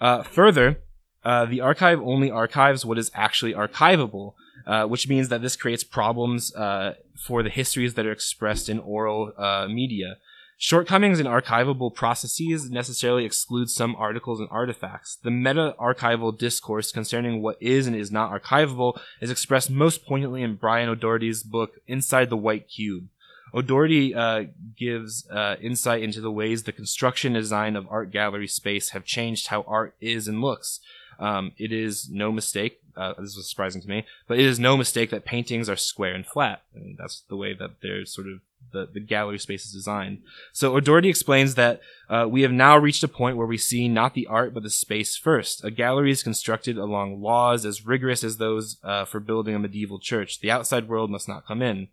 [0.00, 0.80] Uh, further,
[1.24, 4.34] uh, the archive only archives what is actually archivable,
[4.66, 8.80] uh, which means that this creates problems uh, for the histories that are expressed in
[8.80, 10.16] oral uh, media.
[10.64, 15.16] Shortcomings in archivable processes necessarily exclude some articles and artifacts.
[15.16, 20.40] The meta archival discourse concerning what is and is not archivable is expressed most poignantly
[20.40, 23.08] in Brian O'Doherty's book Inside the White Cube.
[23.52, 24.44] O'Doherty uh,
[24.78, 29.48] gives uh, insight into the ways the construction design of art gallery space have changed
[29.48, 30.78] how art is and looks.
[31.18, 34.76] Um, it is no mistake, uh, this was surprising to me, but it is no
[34.76, 36.62] mistake that paintings are square and flat.
[36.96, 38.42] That's the way that they're sort of
[38.72, 40.22] the, the gallery space is designed.
[40.52, 44.14] So O'Doherty explains that uh, we have now reached a point where we see not
[44.14, 45.64] the art but the space first.
[45.64, 49.98] A gallery is constructed along laws as rigorous as those uh, for building a medieval
[49.98, 50.40] church.
[50.40, 51.88] The outside world must not come in.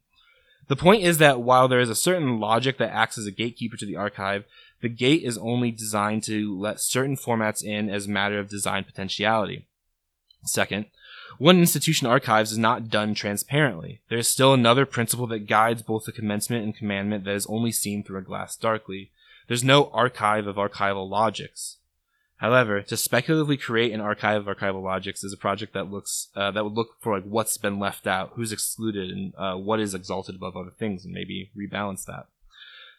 [0.68, 3.76] The point is that while there is a certain logic that acts as a gatekeeper
[3.78, 4.46] to the archive,
[4.82, 9.68] the gate is only designed to let certain formats in as matter of design potentiality.
[10.46, 10.86] Second,
[11.38, 14.02] one institution archives is not done transparently.
[14.10, 17.72] There is still another principle that guides both the commencement and commandment that is only
[17.72, 19.12] seen through a glass darkly.
[19.48, 21.78] There's no archive of archival logics.
[22.38, 26.52] However, to speculatively create an archive of archival logics is a project that looks uh,
[26.52, 29.94] that would look for like what's been left out, who's excluded, and uh, what is
[29.94, 32.28] exalted above other things, and maybe rebalance that.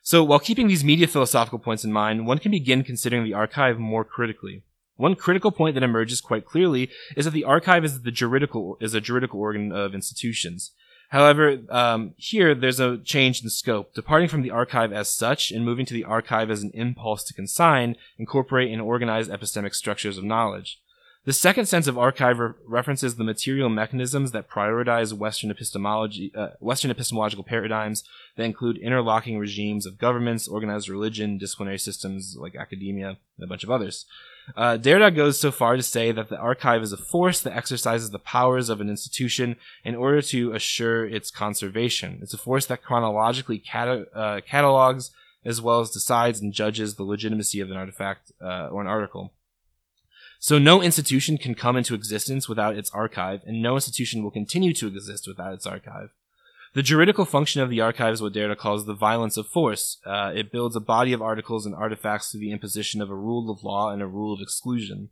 [0.03, 3.79] So, while keeping these media philosophical points in mind, one can begin considering the archive
[3.79, 4.63] more critically.
[5.01, 8.93] One critical point that emerges quite clearly is that the archive is the juridical is
[8.93, 10.73] a juridical organ of institutions.
[11.09, 15.65] However, um, here there's a change in scope, departing from the archive as such and
[15.65, 20.25] moving to the archive as an impulse to consign, incorporate, and organize epistemic structures of
[20.25, 20.83] knowledge.
[21.25, 26.49] The second sense of archive re- references the material mechanisms that prioritize Western epistemology, uh,
[26.61, 28.05] Western epistemological paradigms
[28.37, 33.65] that include interlocking regimes of governments, organized religion, disciplinary systems like academia, and a bunch
[33.65, 34.05] of others.
[34.57, 38.11] Uh, Derrida goes so far to say that the archive is a force that exercises
[38.11, 42.19] the powers of an institution in order to assure its conservation.
[42.23, 45.11] It's a force that chronologically cata- uh, catalogs
[45.45, 49.33] as well as decides and judges the legitimacy of an artifact uh, or an article.
[50.39, 54.73] So no institution can come into existence without its archive, and no institution will continue
[54.75, 56.11] to exist without its archive.
[56.73, 59.99] The juridical function of the archive is what Derrida calls the violence of force.
[60.07, 63.51] Uh, it builds a body of articles and artifacts through the imposition of a rule
[63.51, 65.11] of law and a rule of exclusion.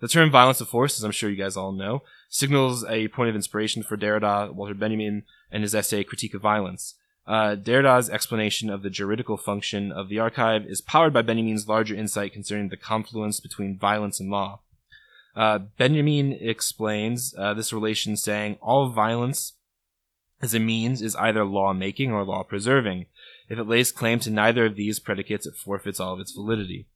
[0.00, 3.28] The term violence of force, as I'm sure you guys all know, signals a point
[3.28, 6.94] of inspiration for Derrida, Walter Benjamin, and his essay Critique of Violence.
[7.26, 11.94] Uh, Derrida's explanation of the juridical function of the archive is powered by Benjamin's larger
[11.94, 14.60] insight concerning the confluence between violence and law.
[15.34, 19.54] Uh, Benjamin explains uh, this relation saying all violence
[20.42, 23.06] as a means is either law making or law preserving.
[23.48, 26.86] If it lays claim to neither of these predicates, it forfeits all of its validity.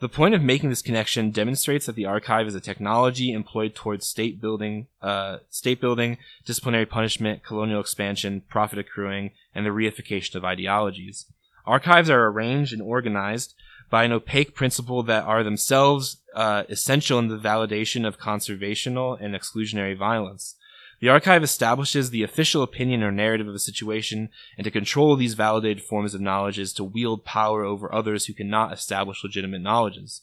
[0.00, 4.06] The point of making this connection demonstrates that the archive is a technology employed towards
[4.06, 10.44] state building, uh, state building, disciplinary punishment, colonial expansion, profit accruing, and the reification of
[10.44, 11.26] ideologies.
[11.66, 13.54] Archives are arranged and organized
[13.90, 19.34] by an opaque principle that are themselves uh, essential in the validation of conservational and
[19.34, 20.54] exclusionary violence.
[21.00, 25.34] The archive establishes the official opinion or narrative of a situation, and to control these
[25.34, 30.22] validated forms of knowledge is to wield power over others who cannot establish legitimate knowledges.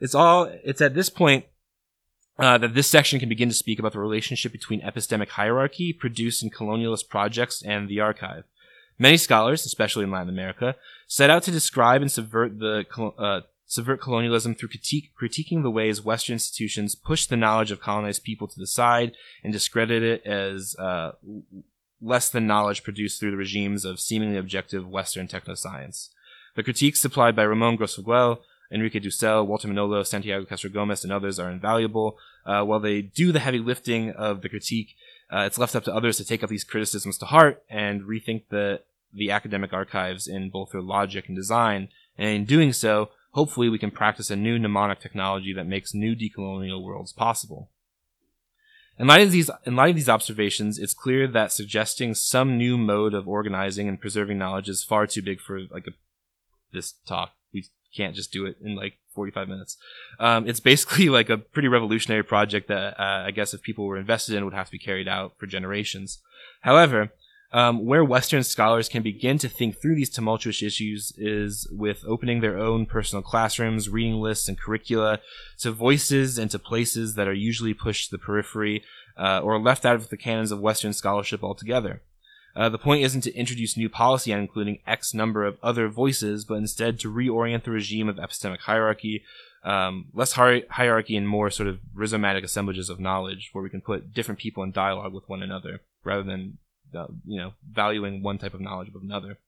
[0.00, 1.44] It's all, it's at this point
[2.40, 6.42] uh, that this section can begin to speak about the relationship between epistemic hierarchy produced
[6.42, 8.44] in colonialist projects and the archive.
[8.98, 10.74] Many scholars, especially in Latin America,
[11.06, 12.84] set out to describe and subvert the
[13.18, 18.24] uh, subvert colonialism through critique, critiquing the ways Western institutions push the knowledge of colonized
[18.24, 19.12] people to the side
[19.44, 21.12] and discredit it as uh,
[22.02, 26.08] less than knowledge produced through the regimes of seemingly objective Western technoscience.
[26.56, 28.38] The critiques supplied by Ramon Grosfoguel,
[28.72, 32.18] Enrique Dussel, Walter Mignolo, Santiago Castro Gomez, and others are invaluable.
[32.44, 34.96] Uh, while they do the heavy lifting of the critique,
[35.32, 38.48] uh, it's left up to others to take up these criticisms to heart and rethink
[38.48, 38.80] the
[39.12, 41.88] the academic archives in both their logic and design.
[42.18, 46.14] And in doing so, hopefully we can practice a new mnemonic technology that makes new
[46.14, 47.70] decolonial worlds possible.
[48.98, 52.76] In light of these, in light of these observations, it's clear that suggesting some new
[52.76, 55.92] mode of organizing and preserving knowledge is far too big for like a,
[56.72, 57.32] this talk.
[57.52, 57.64] We
[57.96, 59.78] can't just do it in like 45 minutes.
[60.18, 63.96] Um, it's basically like a pretty revolutionary project that uh, I guess if people were
[63.96, 66.20] invested in would have to be carried out for generations.
[66.60, 67.12] However,
[67.52, 72.40] um, where Western scholars can begin to think through these tumultuous issues is with opening
[72.40, 75.20] their own personal classrooms, reading lists, and curricula
[75.58, 78.84] to voices and to places that are usually pushed to the periphery
[79.16, 82.02] uh, or left out of the canons of Western scholarship altogether.
[82.54, 86.44] Uh, the point isn't to introduce new policy on including X number of other voices,
[86.44, 89.22] but instead to reorient the regime of epistemic hierarchy,
[89.64, 93.80] um, less hi- hierarchy and more sort of rhizomatic assemblages of knowledge, where we can
[93.80, 96.58] put different people in dialogue with one another rather than
[97.26, 99.38] you know, valuing one type of knowledge above another.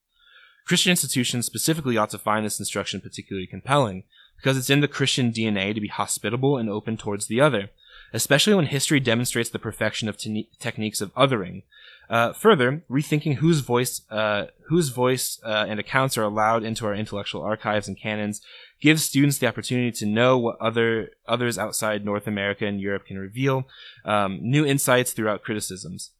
[0.65, 4.03] Christian institutions specifically ought to find this instruction particularly compelling
[4.37, 7.69] because it's in the Christian DNA to be hospitable and open towards the other,
[8.13, 11.63] especially when history demonstrates the perfection of te- techniques of othering.
[12.09, 16.93] Uh, further, rethinking whose voice, uh, whose voice uh, and accounts are allowed into our
[16.93, 18.41] intellectual archives and canons
[18.81, 23.17] gives students the opportunity to know what other others outside North America and Europe can
[23.17, 23.65] reveal,
[24.03, 26.11] um, new insights throughout criticisms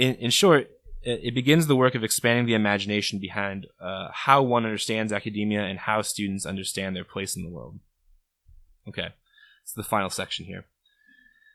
[0.00, 0.70] in, in short,
[1.02, 5.78] it, begins the work of expanding the imagination behind uh, how one understands academia and
[5.78, 7.78] how students understand their place in the world.
[8.88, 9.08] Okay,
[9.62, 10.64] it's the final section here.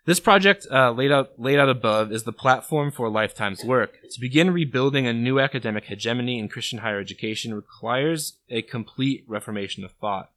[0.05, 3.97] This project, uh, laid out laid out above, is the platform for a lifetime's work.
[4.11, 9.83] To begin rebuilding a new academic hegemony in Christian higher education requires a complete reformation
[9.83, 10.29] of thought.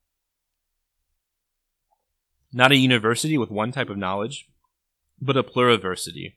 [2.50, 4.48] Not a university with one type of knowledge,
[5.20, 6.36] but a pluriversity,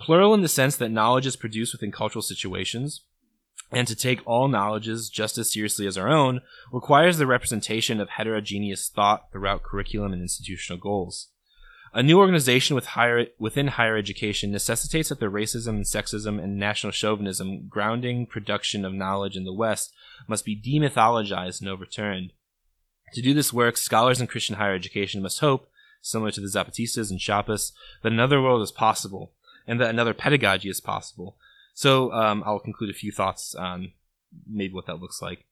[0.00, 3.02] Plural in the sense that knowledge is produced within cultural situations,
[3.70, 6.40] and to take all knowledges just as seriously as our own
[6.72, 11.28] requires the representation of heterogeneous thought throughout curriculum and institutional goals.
[11.92, 16.58] A new organization with higher, within higher education necessitates that the racism and sexism and
[16.58, 19.92] national chauvinism grounding production of knowledge in the West
[20.26, 22.32] must be demythologized and overturned.
[23.14, 25.70] To do this work, scholars in Christian higher education must hope,
[26.02, 27.72] similar to the Zapatistas and Chiapas,
[28.02, 29.32] that another world is possible
[29.68, 31.36] and that another pedagogy is possible.
[31.74, 33.92] So um, I'll conclude a few thoughts on
[34.50, 35.44] maybe what that looks like.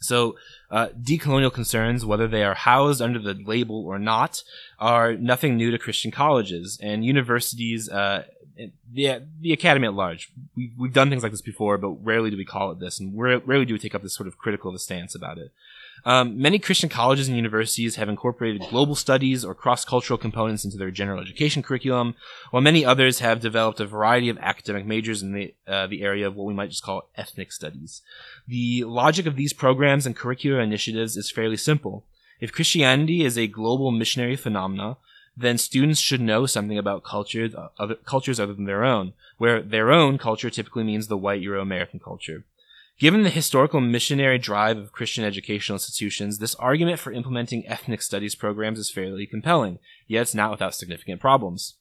[0.00, 0.36] So,
[0.70, 4.44] uh, decolonial concerns, whether they are housed under the label or not,
[4.78, 8.24] are nothing new to Christian colleges and universities, uh,
[8.92, 10.30] the, the academy at large.
[10.54, 13.18] We, we've done things like this before, but rarely do we call it this, and
[13.18, 15.50] rarely do we take up this sort of critical of a stance about it.
[16.04, 20.90] Um, many Christian colleges and universities have incorporated global studies or cross-cultural components into their
[20.90, 22.14] general education curriculum,
[22.50, 26.26] while many others have developed a variety of academic majors in the uh, the area
[26.26, 28.02] of what we might just call ethnic studies.
[28.46, 32.04] The logic of these programs and curricular initiatives is fairly simple.
[32.40, 34.96] If Christianity is a global missionary phenomena,
[35.36, 39.92] then students should know something about cultures other, cultures other than their own, where their
[39.92, 42.44] own culture typically means the white Euro-American culture.
[42.98, 48.34] Given the historical missionary drive of Christian educational institutions, this argument for implementing ethnic studies
[48.34, 49.78] programs is fairly compelling,
[50.08, 51.76] yet it's not without significant problems.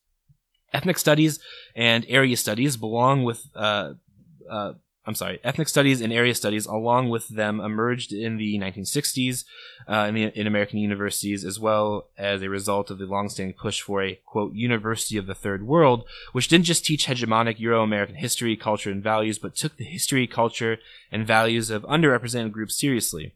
[0.74, 1.40] Ethnic studies
[1.76, 3.94] and area studies belong with uh,
[4.50, 4.74] uh,
[5.08, 9.46] I'm sorry, ethnic studies and area studies, along with them, emerged in the 1960s
[9.88, 13.80] uh, in, the, in, American universities, as well as a result of the longstanding push
[13.80, 16.04] for a quote university of the third world,
[16.34, 20.78] which didn't just teach hegemonic Euro-American history, culture, and values, but took the history, culture,
[21.10, 23.34] and values of underrepresented groups seriously.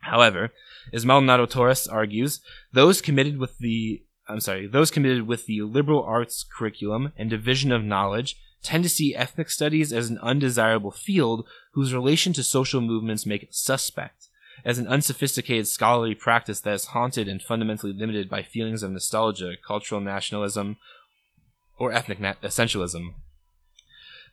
[0.00, 0.52] However,
[0.92, 2.40] as Maldonado Torres argues,
[2.74, 7.72] those committed with the I'm sorry, those committed with the liberal arts curriculum and division
[7.72, 12.80] of knowledge tend to see ethnic studies as an undesirable field whose relation to social
[12.80, 14.28] movements make it suspect,
[14.64, 19.54] as an unsophisticated scholarly practice that is haunted and fundamentally limited by feelings of nostalgia,
[19.66, 20.76] cultural nationalism,
[21.78, 23.14] or ethnic na- essentialism.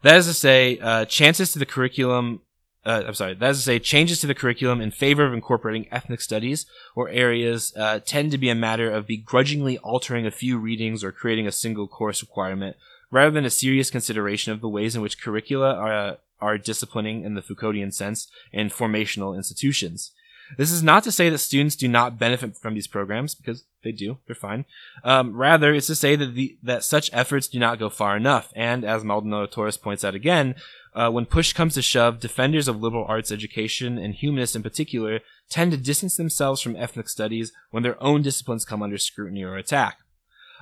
[0.02, 2.42] That is to say, uh, chances to the curriculum
[2.86, 5.88] uh, I'm sorry, that is to say, changes to the curriculum in favor of incorporating
[5.92, 10.60] ethnic studies or areas uh, tend to be a matter of begrudgingly altering a few
[10.60, 12.76] readings or creating a single course requirement
[13.16, 17.34] rather than a serious consideration of the ways in which curricula are, are disciplining in
[17.34, 20.12] the Foucauldian sense in formational institutions.
[20.58, 23.94] This is not to say that students do not benefit from these programs, because they
[23.94, 24.66] do, they're fine.
[25.02, 28.52] Um, rather, it's to say that, the, that such efforts do not go far enough,
[28.54, 30.56] and as Maldonado Torres points out again,
[30.94, 35.22] uh, when push comes to shove, defenders of liberal arts education, and humanists in particular,
[35.50, 39.56] tend to distance themselves from ethnic studies when their own disciplines come under scrutiny or
[39.56, 40.00] attack.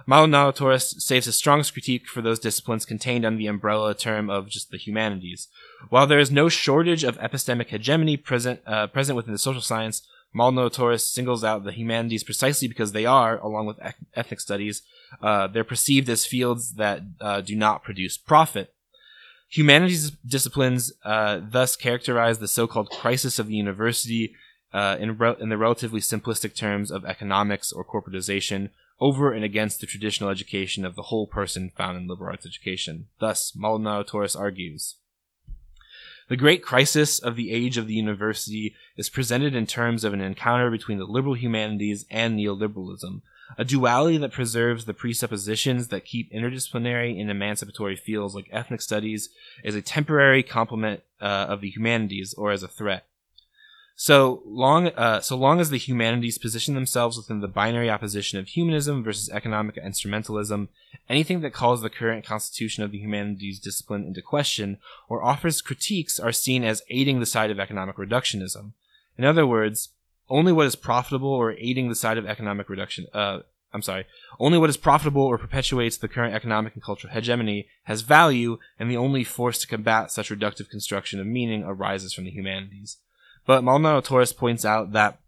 [0.05, 4.49] Maldonado Torres saves his strongest critique for those disciplines contained under the umbrella term of
[4.49, 5.47] just the humanities.
[5.89, 10.01] While there is no shortage of epistemic hegemony present, uh, present within the social science,
[10.33, 13.79] Maldonado Torres singles out the humanities precisely because they are, along with
[14.15, 14.81] ethnic studies,
[15.21, 18.73] uh, they're perceived as fields that uh, do not produce profit.
[19.49, 24.33] Humanities disciplines uh, thus characterize the so-called crisis of the university
[24.73, 29.81] uh, in, re- in the relatively simplistic terms of economics or corporatization, over and against
[29.81, 33.07] the traditional education of the whole person found in liberal arts education.
[33.19, 34.95] Thus, Maldonado Torres argues.
[36.29, 40.21] The great crisis of the age of the university is presented in terms of an
[40.21, 43.21] encounter between the liberal humanities and neoliberalism,
[43.57, 49.29] a duality that preserves the presuppositions that keep interdisciplinary and emancipatory fields like ethnic studies
[49.65, 53.05] as a temporary complement uh, of the humanities or as a threat.
[53.95, 58.47] So long, uh, so long as the humanities position themselves within the binary opposition of
[58.47, 60.67] humanism versus economic instrumentalism,
[61.07, 66.19] anything that calls the current constitution of the humanities discipline into question or offers critiques
[66.19, 68.71] are seen as aiding the side of economic reductionism.
[69.17, 69.89] In other words,
[70.27, 73.39] only what is profitable or aiding the side of economic reduction, uh,
[73.73, 74.05] I'm sorry,
[74.39, 78.89] only what is profitable or perpetuates the current economic and cultural hegemony has value, and
[78.89, 82.97] the only force to combat such reductive construction of meaning arises from the humanities.
[83.45, 85.19] But Maldonado Torres points out that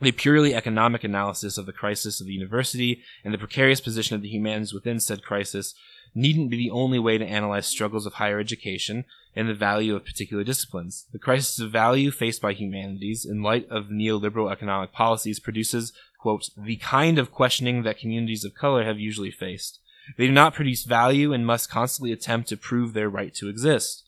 [0.00, 4.22] a purely economic analysis of the crisis of the university and the precarious position of
[4.22, 5.74] the humanities within said crisis
[6.14, 10.04] needn't be the only way to analyze struggles of higher education and the value of
[10.04, 11.06] particular disciplines.
[11.12, 16.50] The crisis of value faced by humanities in light of neoliberal economic policies produces, quote,
[16.56, 19.78] the kind of questioning that communities of color have usually faced.
[20.18, 24.04] They do not produce value and must constantly attempt to prove their right to exist.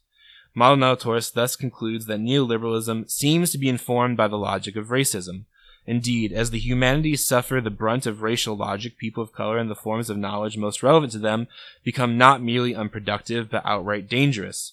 [0.54, 5.44] Maldonado Torres thus concludes that neoliberalism seems to be informed by the logic of racism.
[5.86, 9.74] Indeed, as the humanities suffer the brunt of racial logic, people of color and the
[9.74, 11.48] forms of knowledge most relevant to them
[11.82, 14.72] become not merely unproductive, but outright dangerous.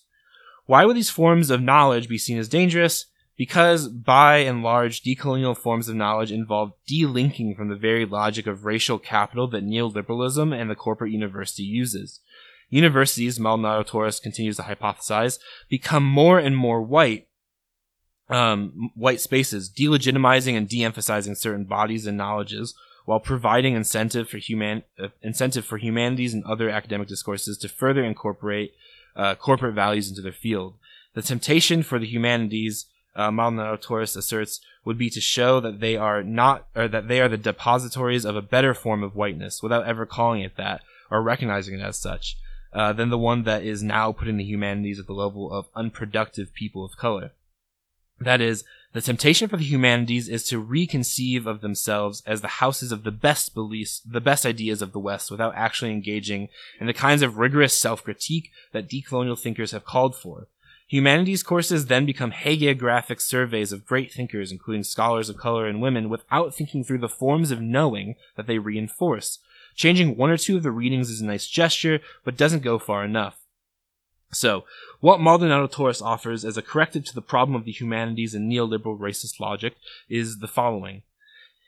[0.68, 3.08] Why would these forms of knowledge be seen as dangerous?
[3.36, 8.66] Because, by and large, decolonial forms of knowledge involve delinking from the very logic of
[8.66, 12.20] racial capital that neoliberalism and the corporate university uses.
[12.72, 15.38] Universities, Maldonado Torres continues to hypothesize,
[15.70, 17.28] become more and more white
[18.30, 24.84] um, white spaces, delegitimizing and de-emphasizing certain bodies and knowledges, while providing incentive for human
[24.98, 28.72] uh, incentive for humanities and other academic discourses to further incorporate
[29.18, 30.76] uh, corporate values into their field.
[31.14, 32.86] The temptation for the humanities,
[33.18, 37.20] uh, Maldonado Torres asserts, would be to show that they are not, or that they
[37.20, 41.22] are the depositories of a better form of whiteness, without ever calling it that or
[41.22, 42.38] recognizing it as such,
[42.74, 46.54] uh, than the one that is now putting the humanities at the level of unproductive
[46.54, 47.32] people of color.
[48.20, 48.64] That is,
[48.94, 53.12] the temptation for the humanities is to reconceive of themselves as the houses of the
[53.12, 56.50] best beliefs, the best ideas of the West without actually engaging
[56.80, 60.48] in the kinds of rigorous self-critique that decolonial thinkers have called for.
[60.88, 66.10] Humanities courses then become hagiographic surveys of great thinkers, including scholars of color and women,
[66.10, 69.40] without thinking through the forms of knowing that they reinforce.
[69.76, 73.04] Changing one or two of the readings is a nice gesture, but doesn't go far
[73.04, 73.38] enough.
[74.34, 74.64] So,
[75.02, 78.98] what Maldonado Torres offers as a corrective to the problem of the humanities and neoliberal
[78.98, 79.76] racist logic
[80.10, 81.04] is the following.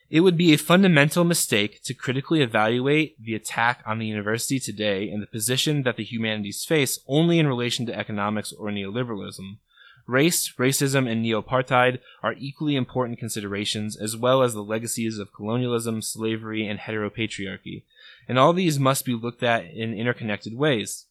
[0.09, 5.09] It would be a fundamental mistake to critically evaluate the attack on the university today
[5.09, 9.57] and the position that the humanities face only in relation to economics or neoliberalism.
[10.05, 16.01] Race, racism, and neo-apartheid are equally important considerations, as well as the legacies of colonialism,
[16.01, 17.83] slavery, and heteropatriarchy.
[18.27, 21.05] And all these must be looked at in interconnected ways.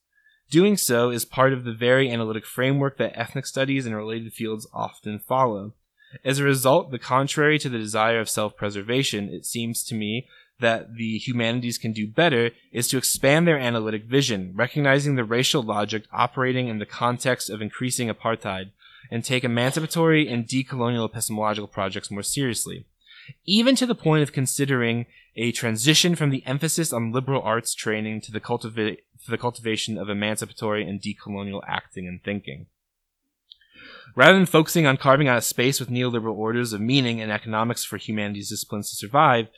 [0.50, 4.66] Doing so is part of the very analytic framework that ethnic studies and related fields
[4.74, 5.72] often follow.
[6.22, 10.28] As a result, the contrary to the desire of self-preservation, it seems to me
[10.60, 15.62] that the humanities can do better is to expand their analytic vision, recognizing the racial
[15.62, 18.70] logic operating in the context of increasing apartheid,
[19.10, 22.86] and take emancipatory and decolonial epistemological projects more seriously.
[23.44, 28.20] Even to the point of considering a transition from the emphasis on liberal arts training
[28.20, 32.66] to the cultiva- for the cultivation of emancipatory and decolonial acting and thinking.
[34.14, 37.84] Rather than focusing on carving out a space with neoliberal orders of meaning and economics
[37.84, 39.48] for humanities disciplines to survive,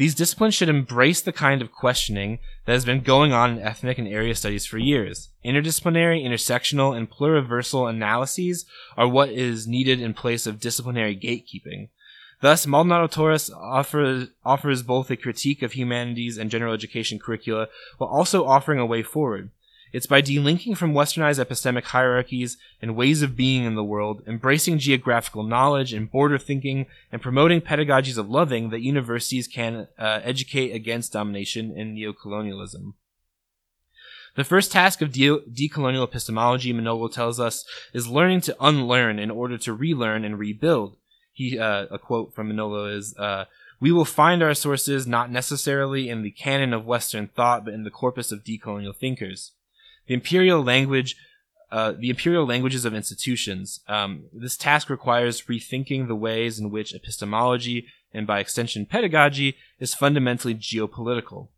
[0.00, 3.98] these disciplines should embrace the kind of questioning that has been going on in ethnic
[3.98, 5.28] and area studies for years.
[5.44, 8.64] Interdisciplinary, intersectional, and pluriversal analyses
[8.96, 11.90] are what is needed in place of disciplinary gatekeeping.
[12.40, 18.08] Thus, Maldonado Torres offers, offers both a critique of humanities and general education curricula while
[18.08, 19.50] also offering a way forward.
[19.92, 24.78] It's by delinking from westernized epistemic hierarchies and ways of being in the world, embracing
[24.78, 30.72] geographical knowledge and border thinking, and promoting pedagogies of loving that universities can uh, educate
[30.72, 32.94] against domination and neocolonialism.
[34.36, 39.30] The first task of de- decolonial epistemology, Mignolo tells us, is learning to unlearn in
[39.30, 40.96] order to relearn and rebuild
[41.40, 43.46] he uh, a quote from Mignolo is uh,
[43.80, 47.84] we will find our sources not necessarily in the canon of Western thought, but in
[47.84, 49.52] the corpus of decolonial thinkers.
[50.06, 51.16] The imperial language,
[51.70, 53.80] uh, the imperial languages of institutions.
[53.86, 59.94] Um, this task requires rethinking the ways in which epistemology, and by extension pedagogy, is
[59.94, 61.48] fundamentally geopolitical.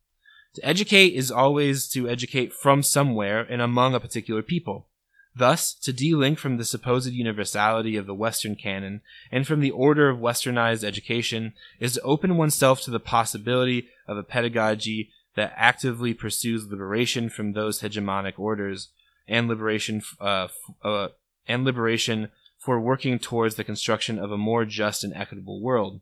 [0.55, 4.87] To educate is always to educate from somewhere and among a particular people.
[5.35, 10.11] Thus, to delink from the supposed universality of the Western canon and from the order
[10.11, 16.15] of westernized education is to open oneself to the possibility of a pedagogy that actively
[16.15, 18.89] pursues liberation from those hegemonic orders
[19.27, 20.49] and liberation uh,
[20.83, 21.09] uh,
[21.47, 26.01] and liberation for working towards the construction of a more just and equitable world.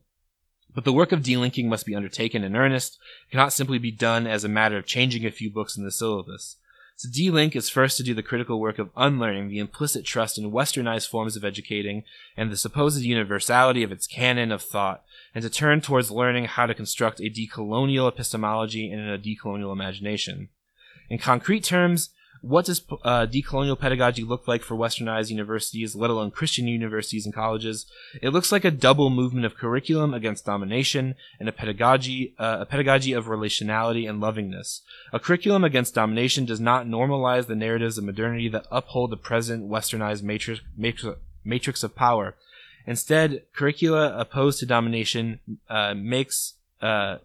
[0.73, 4.27] But the work of delinking must be undertaken in earnest, it cannot simply be done
[4.27, 6.57] as a matter of changing a few books in the syllabus.
[6.99, 10.51] To delink is first to do the critical work of unlearning the implicit trust in
[10.51, 12.03] westernized forms of educating
[12.37, 15.03] and the supposed universality of its canon of thought,
[15.33, 20.49] and to turn towards learning how to construct a decolonial epistemology and a decolonial imagination.
[21.09, 22.09] In concrete terms,
[22.41, 27.35] what does uh, decolonial pedagogy look like for westernized universities, let alone Christian universities and
[27.35, 27.85] colleges?
[28.19, 32.65] It looks like a double movement of curriculum against domination and a pedagogy, uh, a
[32.65, 34.81] pedagogy of relationality and lovingness.
[35.13, 39.69] A curriculum against domination does not normalize the narratives of modernity that uphold the present
[39.69, 42.35] westernized matrix, matrix, matrix of power.
[42.87, 47.17] Instead, curricula opposed to domination uh, makes uh,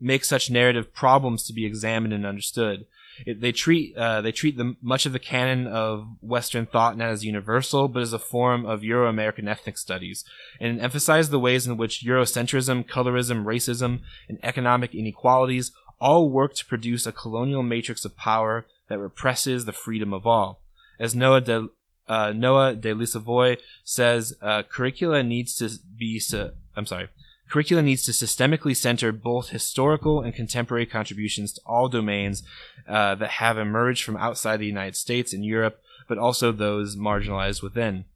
[0.00, 2.86] makes such narrative problems to be examined and understood.
[3.26, 7.10] It, they treat uh, they treat the, much of the canon of Western thought not
[7.10, 10.24] as universal, but as a form of Euro-American ethnic studies,
[10.60, 16.66] and emphasize the ways in which Eurocentrism, colorism, racism, and economic inequalities all work to
[16.66, 20.60] produce a colonial matrix of power that represses the freedom of all.
[20.98, 21.68] As Noah de,
[22.08, 26.18] uh, Noah de Lissovoy says uh, curricula needs to be.
[26.18, 27.08] Su- I'm sorry.
[27.48, 32.42] Curricula needs to systemically center both historical and contemporary contributions to all domains
[32.88, 37.62] uh, that have emerged from outside the United States and Europe, but also those marginalized
[37.62, 38.06] within.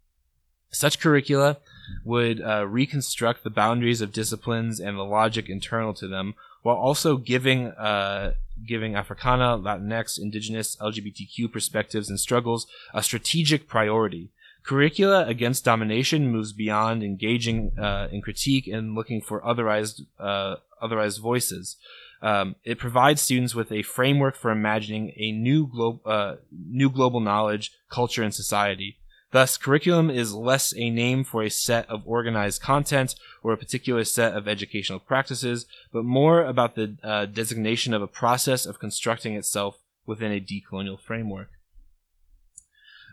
[0.71, 1.59] Such curricula
[2.05, 7.17] would uh, reconstruct the boundaries of disciplines and the logic internal to them, while also
[7.17, 8.35] giving uh,
[8.65, 14.31] giving Africana, Latinx, Indigenous, LGBTQ perspectives and struggles a strategic priority.
[14.63, 21.21] Curricula against domination moves beyond engaging uh, in critique and looking for otherized uh, otherized
[21.21, 21.77] voices.
[22.21, 27.21] Um, it provides students with a framework for imagining a new glo- uh, new global
[27.21, 28.97] knowledge, culture, and society.
[29.33, 34.05] Thus, curriculum is less a name for a set of organized content or a particular
[34.05, 39.35] set of educational practices, but more about the uh, designation of a process of constructing
[39.35, 41.49] itself within a decolonial framework.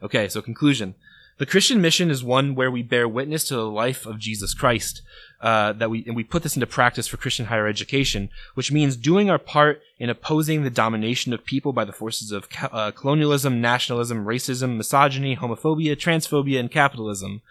[0.03, 0.95] Okay, so conclusion.
[1.38, 5.01] The Christian mission is one where we bear witness to the life of Jesus Christ.
[5.41, 8.95] Uh, that we and we put this into practice for Christian higher education, which means
[8.95, 13.59] doing our part in opposing the domination of people by the forces of uh, colonialism,
[13.59, 17.41] nationalism, racism, misogyny, homophobia, transphobia, and capitalism.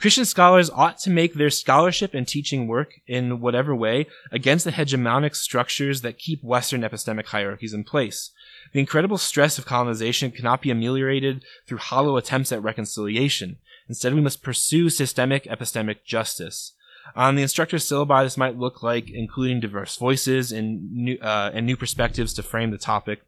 [0.00, 4.70] Christian scholars ought to make their scholarship and teaching work in whatever way against the
[4.70, 8.30] hegemonic structures that keep Western epistemic hierarchies in place.
[8.72, 13.56] The incredible stress of colonization cannot be ameliorated through hollow attempts at reconciliation.
[13.88, 16.74] Instead, we must pursue systemic epistemic justice.
[17.16, 21.66] On the instructor's syllabi, this might look like including diverse voices and new, uh, and
[21.66, 23.22] new perspectives to frame the topic.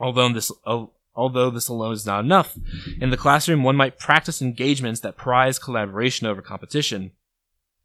[0.00, 2.56] Although this, uh, although this alone is not enough,
[3.00, 7.12] in the classroom, one might practice engagements that prize collaboration over competition.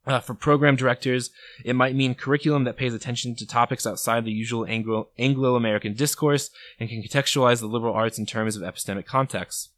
[0.05, 1.29] Uh, for program directors,
[1.63, 6.49] it might mean curriculum that pays attention to topics outside the usual Anglo American discourse
[6.79, 9.69] and can contextualize the liberal arts in terms of epistemic context.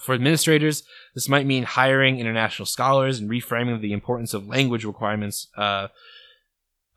[0.00, 5.48] For administrators, this might mean hiring international scholars and reframing the importance of language requirements
[5.56, 5.88] uh,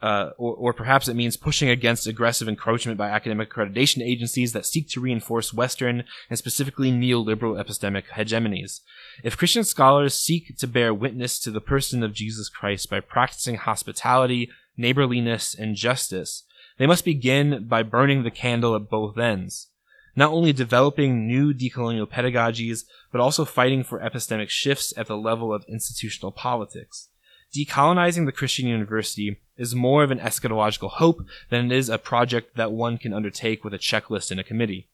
[0.02, 4.66] uh, or, or, perhaps it means pushing against aggressive encroachment by academic accreditation agencies that
[4.66, 8.80] seek to reinforce Western and specifically neoliberal epistemic hegemonies.
[9.24, 13.58] If Christian scholars seek to bear witness to the person of Jesus Christ by practicing
[13.58, 16.46] hospitality, neighborliness, and justice,
[16.80, 19.68] they must begin by burning the candle at both ends.
[20.16, 25.54] Not only developing new decolonial pedagogies, but also fighting for epistemic shifts at the level
[25.54, 27.10] of institutional politics
[27.56, 32.56] decolonizing the Christian university is more of an eschatological hope than it is a project
[32.56, 34.88] that one can undertake with a checklist and a committee.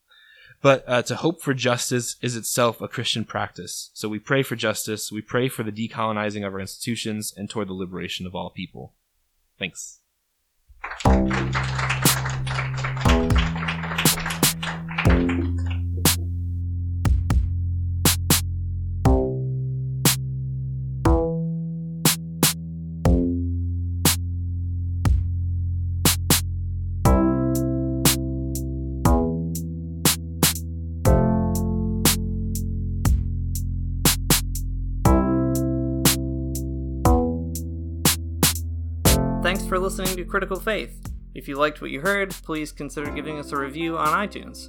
[0.61, 3.91] But uh, to hope for justice is itself a Christian practice.
[3.93, 7.69] So we pray for justice, we pray for the decolonizing of our institutions, and toward
[7.69, 8.93] the liberation of all people.
[9.57, 9.99] Thanks.
[39.87, 41.13] Listening to Critical Faith.
[41.33, 44.67] If you liked what you heard, please consider giving us a review on iTunes.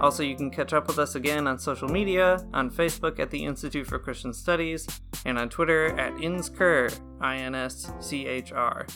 [0.00, 3.44] Also, you can catch up with us again on social media, on Facebook at the
[3.44, 4.86] Institute for Christian Studies,
[5.26, 8.86] and on Twitter at INSCHR, I-N-S-C-H-R.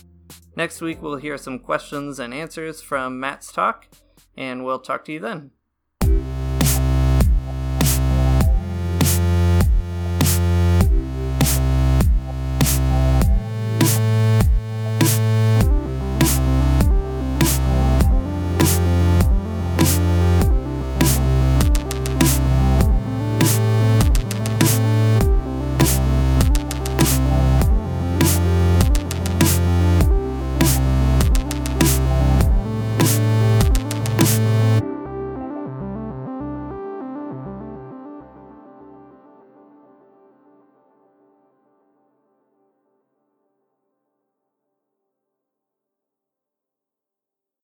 [0.55, 3.89] Next week, we'll hear some questions and answers from Matt's talk,
[4.37, 5.51] and we'll talk to you then.